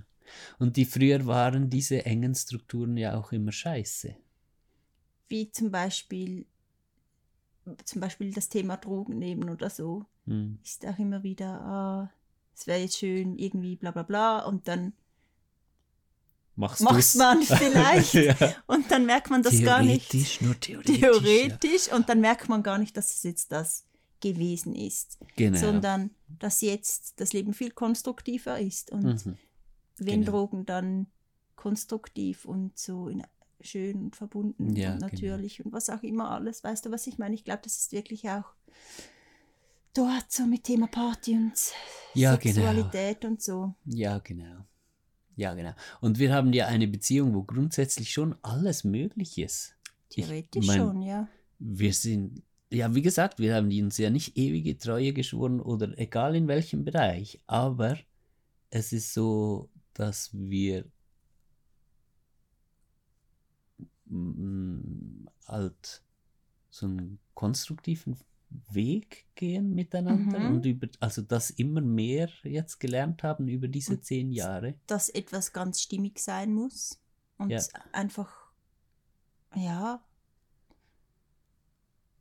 Und 0.60 0.78
die 0.78 0.86
früher 0.86 1.26
waren 1.26 1.70
diese 1.70 2.06
engen 2.06 2.36
Strukturen 2.36 2.98
ja 2.98 3.18
auch 3.18 3.32
immer 3.32 3.52
scheiße. 3.52 4.16
Wie 5.28 5.52
zum 5.52 5.72
Beispiel, 5.72 6.46
zum 7.84 8.02
Beispiel 8.02 8.34
das 8.34 8.50
Thema 8.50 8.78
Drogen 8.78 9.18
nehmen 9.18 9.50
oder 9.50 9.70
so. 9.70 10.06
Hm. 10.26 10.60
Ist 10.64 10.86
auch 10.86 10.98
immer 11.00 11.24
wieder, 11.24 11.62
ah, 11.62 12.12
es 12.56 12.68
wäre 12.68 12.80
jetzt 12.80 12.98
schön, 12.98 13.38
irgendwie 13.38 13.76
bla 13.76 13.92
bla 13.92 14.04
bla. 14.04 14.46
Und 14.46 14.68
dann 14.68 14.94
Machst 16.60 16.82
macht 16.82 17.15
man 17.15 17.41
vielleicht. 17.41 18.13
ja. 18.15 18.36
Und 18.67 18.91
dann 18.91 19.06
merkt 19.06 19.30
man 19.30 19.41
das 19.41 19.62
gar 19.63 19.82
nicht. 19.82 20.10
Theoretisch, 20.10 20.41
nur 20.41 20.60
theoretisch. 20.60 21.00
Theoretisch. 21.00 21.91
Und 21.93 22.10
dann 22.10 22.19
merkt 22.19 22.50
man 22.50 22.63
gar 22.63 22.78
nicht, 22.78 22.98
dass 22.98 23.13
es 23.15 23.24
jetzt 23.24 23.52
das 23.54 23.86
gewesen 24.19 24.76
ist. 24.76 25.17
Ja. 25.22 25.28
Genau. 25.38 25.58
Sondern 25.60 26.10
dass 26.28 26.60
jetzt 26.60 27.22
das 27.22 27.32
Leben 27.32 27.54
viel 27.54 27.72
konstruktiver 27.72 28.60
ist. 28.60 28.91
Und 28.91 29.26
Mhm. 29.26 29.38
wenn 30.00 30.19
genau. 30.22 30.32
Drogen 30.32 30.65
dann 30.65 31.08
konstruktiv 31.56 32.43
und 32.43 32.78
so 32.78 33.10
schön 33.62 33.98
und 34.04 34.15
verbunden 34.17 34.76
Ja, 34.76 34.91
und 34.93 35.00
genau. 35.00 35.12
natürlich 35.12 35.63
und 35.63 35.72
was 35.72 35.89
auch 35.89 36.04
immer 36.04 36.32
alles. 36.32 36.63
Weißt 36.63 36.86
du, 36.86 36.91
was 36.91 37.08
ich 37.08 37.17
meine? 37.17 37.36
Ich 37.36 37.45
glaube, 37.45 37.62
das 37.63 37.78
ist 37.78 37.91
wirklich 37.93 38.30
auch 38.30 38.54
dort 39.93 40.30
so 40.30 40.45
mit 40.45 40.65
Thema 40.65 40.88
Party 40.88 41.36
und 41.36 41.54
Ja, 42.13 42.36
genau. 42.36 42.56
Sexualität 42.56 43.24
und 43.26 43.41
so. 43.41 43.74
Ja, 43.86 44.19
genau. 44.19 44.65
Ja, 45.39 45.54
genau. 45.54 45.71
Und 46.02 46.19
wir 46.19 46.34
haben 46.34 46.52
ja 46.52 46.67
eine 46.67 46.86
Beziehung, 46.86 47.34
wo 47.34 47.43
grundsätzlich 47.43 48.12
schon 48.12 48.36
alles 48.41 48.84
möglich 48.84 49.38
ist. 49.38 49.73
Ich 50.10 50.25
Theoretisch 50.25 50.67
mein, 50.67 50.78
schon, 50.78 51.02
ja. 51.02 51.30
Wir 51.60 51.93
sind, 51.93 52.43
ja, 52.69 52.93
wie 52.93 53.02
gesagt, 53.02 53.39
wir 53.39 53.56
haben 53.56 53.67
uns 53.67 53.97
ja 53.97 54.10
nicht 54.10 54.36
ewige 54.38 54.78
Treue 54.78 55.13
geschworen 55.13 55.62
oder 55.62 55.97
egal 55.97 56.36
in 56.36 56.49
welchem 56.49 56.84
Bereich, 56.84 57.39
aber 57.47 57.97
es 58.69 58.91
ist 58.91 59.13
so, 59.13 59.69
dass 59.93 60.30
wir 60.34 60.84
halt 65.47 66.04
so 66.69 66.86
einen 66.86 67.17
konstruktiven 67.34 68.17
Weg 68.72 69.28
gehen 69.36 69.74
miteinander 69.76 70.40
Mhm. 70.40 70.56
und 70.56 70.66
über, 70.66 70.88
also 71.00 71.22
das 71.22 71.50
immer 71.52 71.82
mehr 71.82 72.30
jetzt 72.44 72.80
gelernt 72.80 73.24
haben 73.24 73.48
über 73.48 73.68
diese 73.68 73.94
Und 73.94 74.06
zehn 74.06 74.32
Jahre. 74.32 74.76
Dass 74.88 75.10
etwas 75.10 75.54
ganz 75.54 75.82
stimmig 75.82 76.20
sein 76.20 76.54
muss 76.54 77.00
und 77.38 77.50
Ja. 77.52 77.62
einfach, 77.92 78.52
ja, 79.56 80.04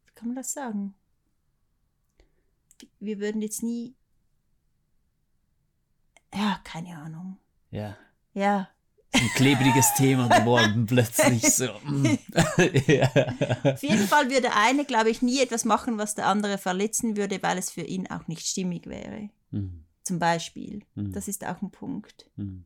wie 0.07 0.13
kann 0.15 0.29
man 0.29 0.37
das 0.37 0.53
sagen? 0.53 0.95
Wir 3.01 3.19
würden 3.19 3.43
jetzt 3.43 3.63
nie, 3.63 3.95
ja, 6.35 6.61
keine 6.65 6.97
Ahnung. 6.99 7.39
Ja. 7.71 7.97
Ja, 8.35 8.69
Ein 9.13 9.29
klebriges 9.37 9.95
Thema 9.95 10.29
geworden, 10.29 10.85
plötzlich 10.87 11.43
so. 11.43 11.65
mm. 11.85 12.05
ja. 12.87 13.11
Auf 13.65 13.83
jeden 13.83 14.07
Fall 14.07 14.31
würde 14.31 14.53
eine, 14.55 14.85
glaube 14.85 15.09
ich, 15.11 15.23
nie 15.23 15.41
etwas 15.41 15.65
machen, 15.65 15.97
was 15.97 16.15
der 16.15 16.27
andere 16.27 16.59
verletzen 16.59 17.17
würde, 17.17 17.43
weil 17.43 17.57
es 17.59 17.71
für 17.71 17.83
ihn 17.83 18.07
auch 18.09 18.29
nicht 18.29 18.47
stimmig 18.47 18.87
wäre. 18.87 19.31
Mm, 19.51 19.69
Zum 20.05 20.19
Beispiel. 20.19 20.83
Mhm. 20.95 21.13
Das 21.13 21.27
ist 21.27 21.45
auch 21.47 21.63
ein 21.63 21.71
Punkt. 21.71 22.29
mm. 22.37 22.59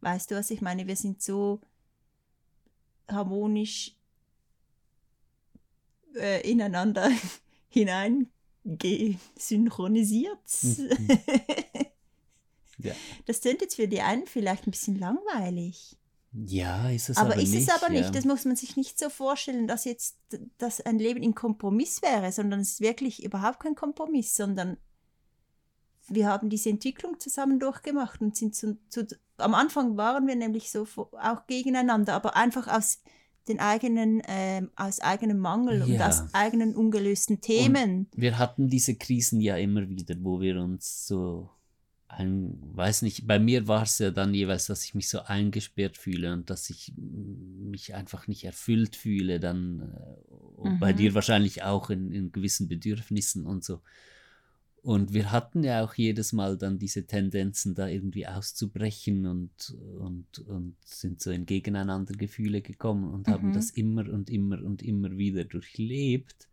Weißt 0.00 0.30
du, 0.30 0.36
was 0.36 0.52
ich 0.52 0.60
meine? 0.60 0.86
Wir 0.86 0.94
sind 0.94 1.20
so 1.20 1.60
harmonisch 3.08 3.96
äh, 6.14 6.48
ineinander 6.48 7.10
hineingesynchronisiert. 7.68 10.38
Mhm. 10.62 11.18
Ja. 12.78 12.94
Das 13.26 13.40
klingt 13.40 13.60
jetzt 13.60 13.76
für 13.76 13.88
die 13.88 14.00
einen 14.00 14.26
vielleicht 14.26 14.66
ein 14.66 14.70
bisschen 14.70 14.98
langweilig. 14.98 15.96
Ja, 16.32 16.90
ist 16.90 17.08
es 17.08 17.16
aber, 17.16 17.32
aber, 17.32 17.42
ist 17.42 17.50
nicht. 17.52 17.68
es 17.68 17.74
aber 17.74 17.90
nicht. 17.90 18.04
Ja. 18.04 18.10
Das 18.10 18.24
muss 18.24 18.44
man 18.44 18.54
sich 18.54 18.76
nicht 18.76 18.98
so 18.98 19.08
vorstellen, 19.08 19.66
dass 19.66 19.84
jetzt 19.84 20.16
dass 20.58 20.80
ein 20.80 20.98
Leben 20.98 21.22
in 21.22 21.34
Kompromiss 21.34 22.02
wäre, 22.02 22.30
sondern 22.32 22.60
es 22.60 22.72
ist 22.72 22.80
wirklich 22.80 23.24
überhaupt 23.24 23.60
kein 23.60 23.74
Kompromiss, 23.74 24.36
sondern 24.36 24.76
wir 26.08 26.28
haben 26.28 26.48
diese 26.50 26.70
Entwicklung 26.70 27.18
zusammen 27.18 27.58
durchgemacht 27.58 28.20
und 28.20 28.36
sind 28.36 28.54
zu, 28.54 28.78
zu, 28.88 29.06
am 29.38 29.54
Anfang 29.54 29.96
waren 29.96 30.26
wir 30.26 30.36
nämlich 30.36 30.70
so 30.70 30.86
auch 31.12 31.46
gegeneinander, 31.46 32.14
aber 32.14 32.36
einfach 32.36 32.68
aus 32.68 33.00
den 33.48 33.60
eigenen, 33.60 34.22
ähm, 34.28 34.70
aus 34.76 35.00
eigenem 35.00 35.38
Mangel 35.38 35.82
und 35.82 35.88
Ja. 35.94 36.08
aus 36.08 36.22
eigenen 36.34 36.76
ungelösten 36.76 37.40
Themen. 37.40 38.08
Wir 38.14 38.38
hatten 38.38 38.68
diese 38.68 38.94
Krisen 38.94 39.40
ja 39.40 39.56
immer 39.56 39.88
wieder, 39.88 40.14
wo 40.20 40.40
wir 40.40 40.60
uns 40.60 41.06
so 41.06 41.48
ein, 42.08 42.58
weiß 42.74 43.02
nicht, 43.02 43.26
bei 43.26 43.38
mir 43.38 43.68
war 43.68 43.82
es 43.82 43.98
ja 43.98 44.10
dann 44.10 44.34
jeweils, 44.34 44.66
dass 44.66 44.84
ich 44.84 44.94
mich 44.94 45.08
so 45.08 45.20
eingesperrt 45.20 45.96
fühle 45.98 46.32
und 46.32 46.50
dass 46.50 46.70
ich 46.70 46.92
mich 46.96 47.94
einfach 47.94 48.26
nicht 48.26 48.44
erfüllt 48.44 48.96
fühle, 48.96 49.40
dann 49.40 49.80
äh, 49.82 50.32
und 50.56 50.78
bei 50.78 50.92
Mhm. 50.92 50.94
dir 50.94 51.14
wahrscheinlich 51.14 51.62
auch 51.62 51.90
in, 51.90 52.12
in 52.12 52.32
gewissen 52.32 52.66
Bedürfnissen 52.68 53.46
und 53.46 53.62
so. 53.64 53.82
Und 54.80 55.12
wir 55.12 55.32
hatten 55.32 55.64
ja 55.64 55.84
auch 55.84 55.94
jedes 55.94 56.32
Mal 56.32 56.56
dann 56.56 56.78
diese 56.78 57.06
Tendenzen, 57.06 57.74
da 57.74 57.88
irgendwie 57.88 58.26
auszubrechen 58.26 59.26
und, 59.26 59.76
und, 59.98 60.38
und 60.38 60.76
sind 60.84 61.20
so 61.20 61.30
in 61.30 61.46
Gegeneinandergefühle 61.46 62.62
gekommen 62.62 63.12
und 63.12 63.28
haben 63.28 63.50
Mhm. 63.50 63.52
das 63.52 63.70
immer 63.70 64.08
und 64.08 64.30
immer 64.30 64.62
und 64.62 64.82
immer 64.82 65.18
wieder 65.18 65.44
durchlebt 65.44 66.48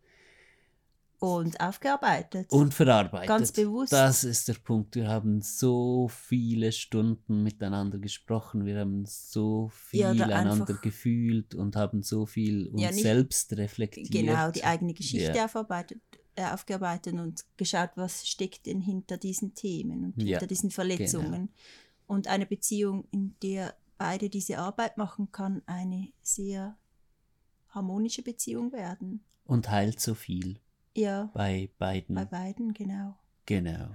Und 1.18 1.58
aufgearbeitet. 1.60 2.50
und 2.50 2.74
verarbeitet. 2.74 3.28
Ganz 3.28 3.52
bewusst. 3.52 3.92
Das 3.92 4.22
ist 4.22 4.48
der 4.48 4.54
Punkt. 4.54 4.96
Wir 4.96 5.08
haben 5.08 5.40
so 5.40 6.08
viele 6.08 6.72
Stunden 6.72 7.42
miteinander 7.42 7.98
gesprochen, 7.98 8.66
wir 8.66 8.80
haben 8.80 9.04
so 9.06 9.68
viel 9.72 10.00
Ja, 10.00 10.10
einander 10.10 10.74
gefühlt 10.74 11.54
und 11.54 11.74
haben 11.74 12.02
so 12.02 12.26
viel 12.26 12.68
uns 12.68 12.82
Ja, 12.82 12.90
nicht- 12.90 13.02
selbst 13.02 13.52
reflektiert. 13.56 14.10
Genau, 14.10 14.50
die 14.50 14.64
eigene 14.64 14.92
Geschichte 14.92 15.32
Ja. 15.34 15.46
aufarbeitet, 15.46 16.00
äh, 16.34 16.44
aufgearbeitet 16.44 17.14
und 17.14 17.44
geschaut, 17.56 17.90
was 17.96 18.26
steckt 18.28 18.66
denn 18.66 18.80
hinter 18.82 19.16
diesen 19.16 19.54
Themen 19.54 20.04
und 20.04 20.22
hinter 20.22 20.46
diesen 20.46 20.70
Verletzungen. 20.70 21.48
Und 22.06 22.28
eine 22.28 22.44
Beziehung, 22.46 23.08
in 23.10 23.34
der 23.42 23.74
beide 23.98 24.28
diese 24.28 24.58
Arbeit 24.58 24.98
machen, 24.98 25.32
kann 25.32 25.62
eine 25.64 26.08
sehr 26.22 26.76
harmonische 27.70 28.22
Beziehung 28.22 28.72
werden. 28.72 29.24
Und 29.46 29.70
heilt 29.70 29.98
so 30.00 30.14
viel 30.14 30.58
Ja, 30.96 31.30
bei 31.34 31.70
beiden. 31.78 32.14
bei 32.14 32.24
beiden, 32.24 32.72
genau. 32.74 33.14
Genau. 33.46 33.88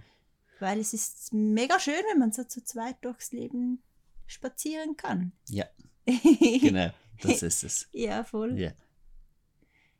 Weil 0.60 0.80
es 0.80 0.94
ist 0.94 1.34
mega 1.34 1.80
schön, 1.80 2.02
wenn 2.12 2.20
man 2.20 2.32
so 2.32 2.44
zu 2.44 2.64
zweit 2.64 2.98
durchs 3.04 3.32
Leben 3.32 3.82
spazieren 4.28 4.96
kann. 4.96 5.32
Ja, 5.50 5.66
genau. 6.06 6.92
Das 7.22 7.42
ist 7.44 7.64
es. 7.64 7.88
ja, 7.92 8.24
voll. 8.24 8.58
Ja. 8.60 8.72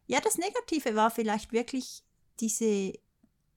Ja, 0.08 0.20
das 0.20 0.38
Negative 0.38 0.96
war 0.96 1.10
vielleicht 1.12 1.52
wirklich 1.54 2.04
diese 2.40 2.94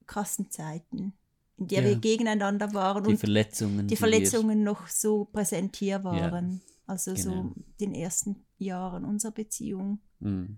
krassen 0.07 0.51
Zeiten, 0.51 1.15
in 1.57 1.69
der 1.69 1.83
Ja. 1.83 1.89
wir 1.89 1.97
gegeneinander 1.97 2.73
waren 2.75 3.05
Die 3.05 3.11
und 3.11 3.19
Verletzungen. 3.19 3.87
die 3.89 3.97
Verletzungen 3.97 4.63
noch 4.63 4.87
so 4.89 5.25
präsent 5.27 5.77
hier 5.77 6.03
waren. 6.05 6.61
Also 6.87 7.15
genau. 7.15 7.23
so 7.25 7.55
den 7.81 7.95
ersten 7.95 8.45
Jahren 8.59 9.05
unserer 9.05 9.33
Beziehung. 9.33 10.01
Mm. 10.21 10.57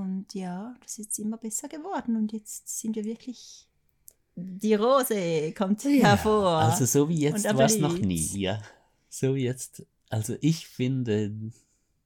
Und 0.00 0.34
ja, 0.34 0.74
das 0.82 0.92
ist 0.92 0.98
jetzt 1.06 1.18
immer 1.18 1.36
besser 1.36 1.68
geworden 1.68 2.16
und 2.16 2.32
jetzt 2.32 2.68
sind 2.80 2.96
wir 2.96 3.04
wirklich. 3.04 3.68
Die 4.36 4.74
Rose 4.74 5.52
kommt 5.52 5.82
hervor. 5.84 6.48
Also 6.58 6.84
so 6.84 7.08
wie 7.08 7.20
jetzt 7.20 7.44
war 7.44 7.60
es 7.64 7.78
noch 7.78 7.96
nie, 7.98 8.26
ja. 8.38 8.60
So 9.08 9.34
wie 9.34 9.44
jetzt, 9.44 9.86
also 10.10 10.34
ich 10.42 10.68
finde, 10.68 11.32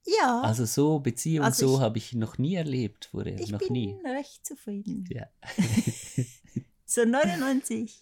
ja, 0.06 0.40
also 0.42 0.64
so 0.64 1.00
Beziehung, 1.00 1.44
Also 1.44 1.66
so 1.66 1.80
habe 1.80 1.98
ich 1.98 2.12
noch 2.14 2.38
nie 2.38 2.54
erlebt 2.54 3.06
vorher, 3.10 3.38
ich 3.40 3.50
noch 3.50 3.58
bin 3.58 3.72
nie. 3.72 3.96
recht 4.04 4.46
zufrieden. 4.46 5.04
Ja, 5.10 5.26
So 6.86 7.04
99 7.04 7.98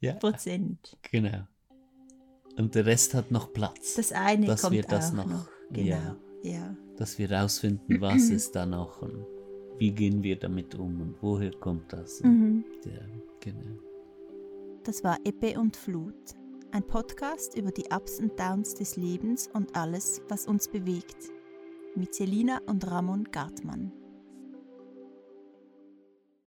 ja, 0.00 0.14
Prozent. 0.14 0.96
genau. 1.10 1.46
Und 2.56 2.74
der 2.74 2.86
Rest 2.86 3.14
hat 3.14 3.30
noch 3.30 3.52
Platz, 3.52 3.94
Das 3.94 4.10
eine 4.12 4.46
Dass 4.46 4.62
kommt 4.62 4.72
wir 4.74 4.82
das 4.82 5.10
auch 5.10 5.14
noch- 5.14 5.26
noch. 5.26 5.48
Genau. 5.70 5.86
ja. 5.88 6.16
ja. 6.42 6.76
Dass 7.00 7.18
wir 7.18 7.32
rausfinden, 7.32 8.00
was 8.02 8.28
ist 8.28 8.54
da 8.54 8.66
noch 8.66 9.00
und 9.00 9.24
wie 9.78 9.90
gehen 9.90 10.22
wir 10.22 10.38
damit 10.38 10.74
um 10.74 11.00
und 11.00 11.14
woher 11.22 11.50
kommt 11.52 11.90
das. 11.90 12.22
Mhm. 12.22 12.62
ja, 12.84 13.00
genau. 13.40 13.78
Das 14.84 15.02
war 15.02 15.16
Ebbe 15.24 15.58
und 15.58 15.78
Flut, 15.78 16.34
ein 16.72 16.86
Podcast 16.86 17.56
über 17.56 17.70
die 17.70 17.86
Ups 17.90 18.20
und 18.20 18.38
Downs 18.38 18.74
des 18.74 18.96
Lebens 18.96 19.48
und 19.54 19.74
alles, 19.74 20.20
was 20.28 20.46
uns 20.46 20.68
bewegt, 20.68 21.32
mit 21.96 22.14
Selina 22.14 22.60
und 22.66 22.86
Ramon 22.86 23.24
Gartmann. 23.24 23.92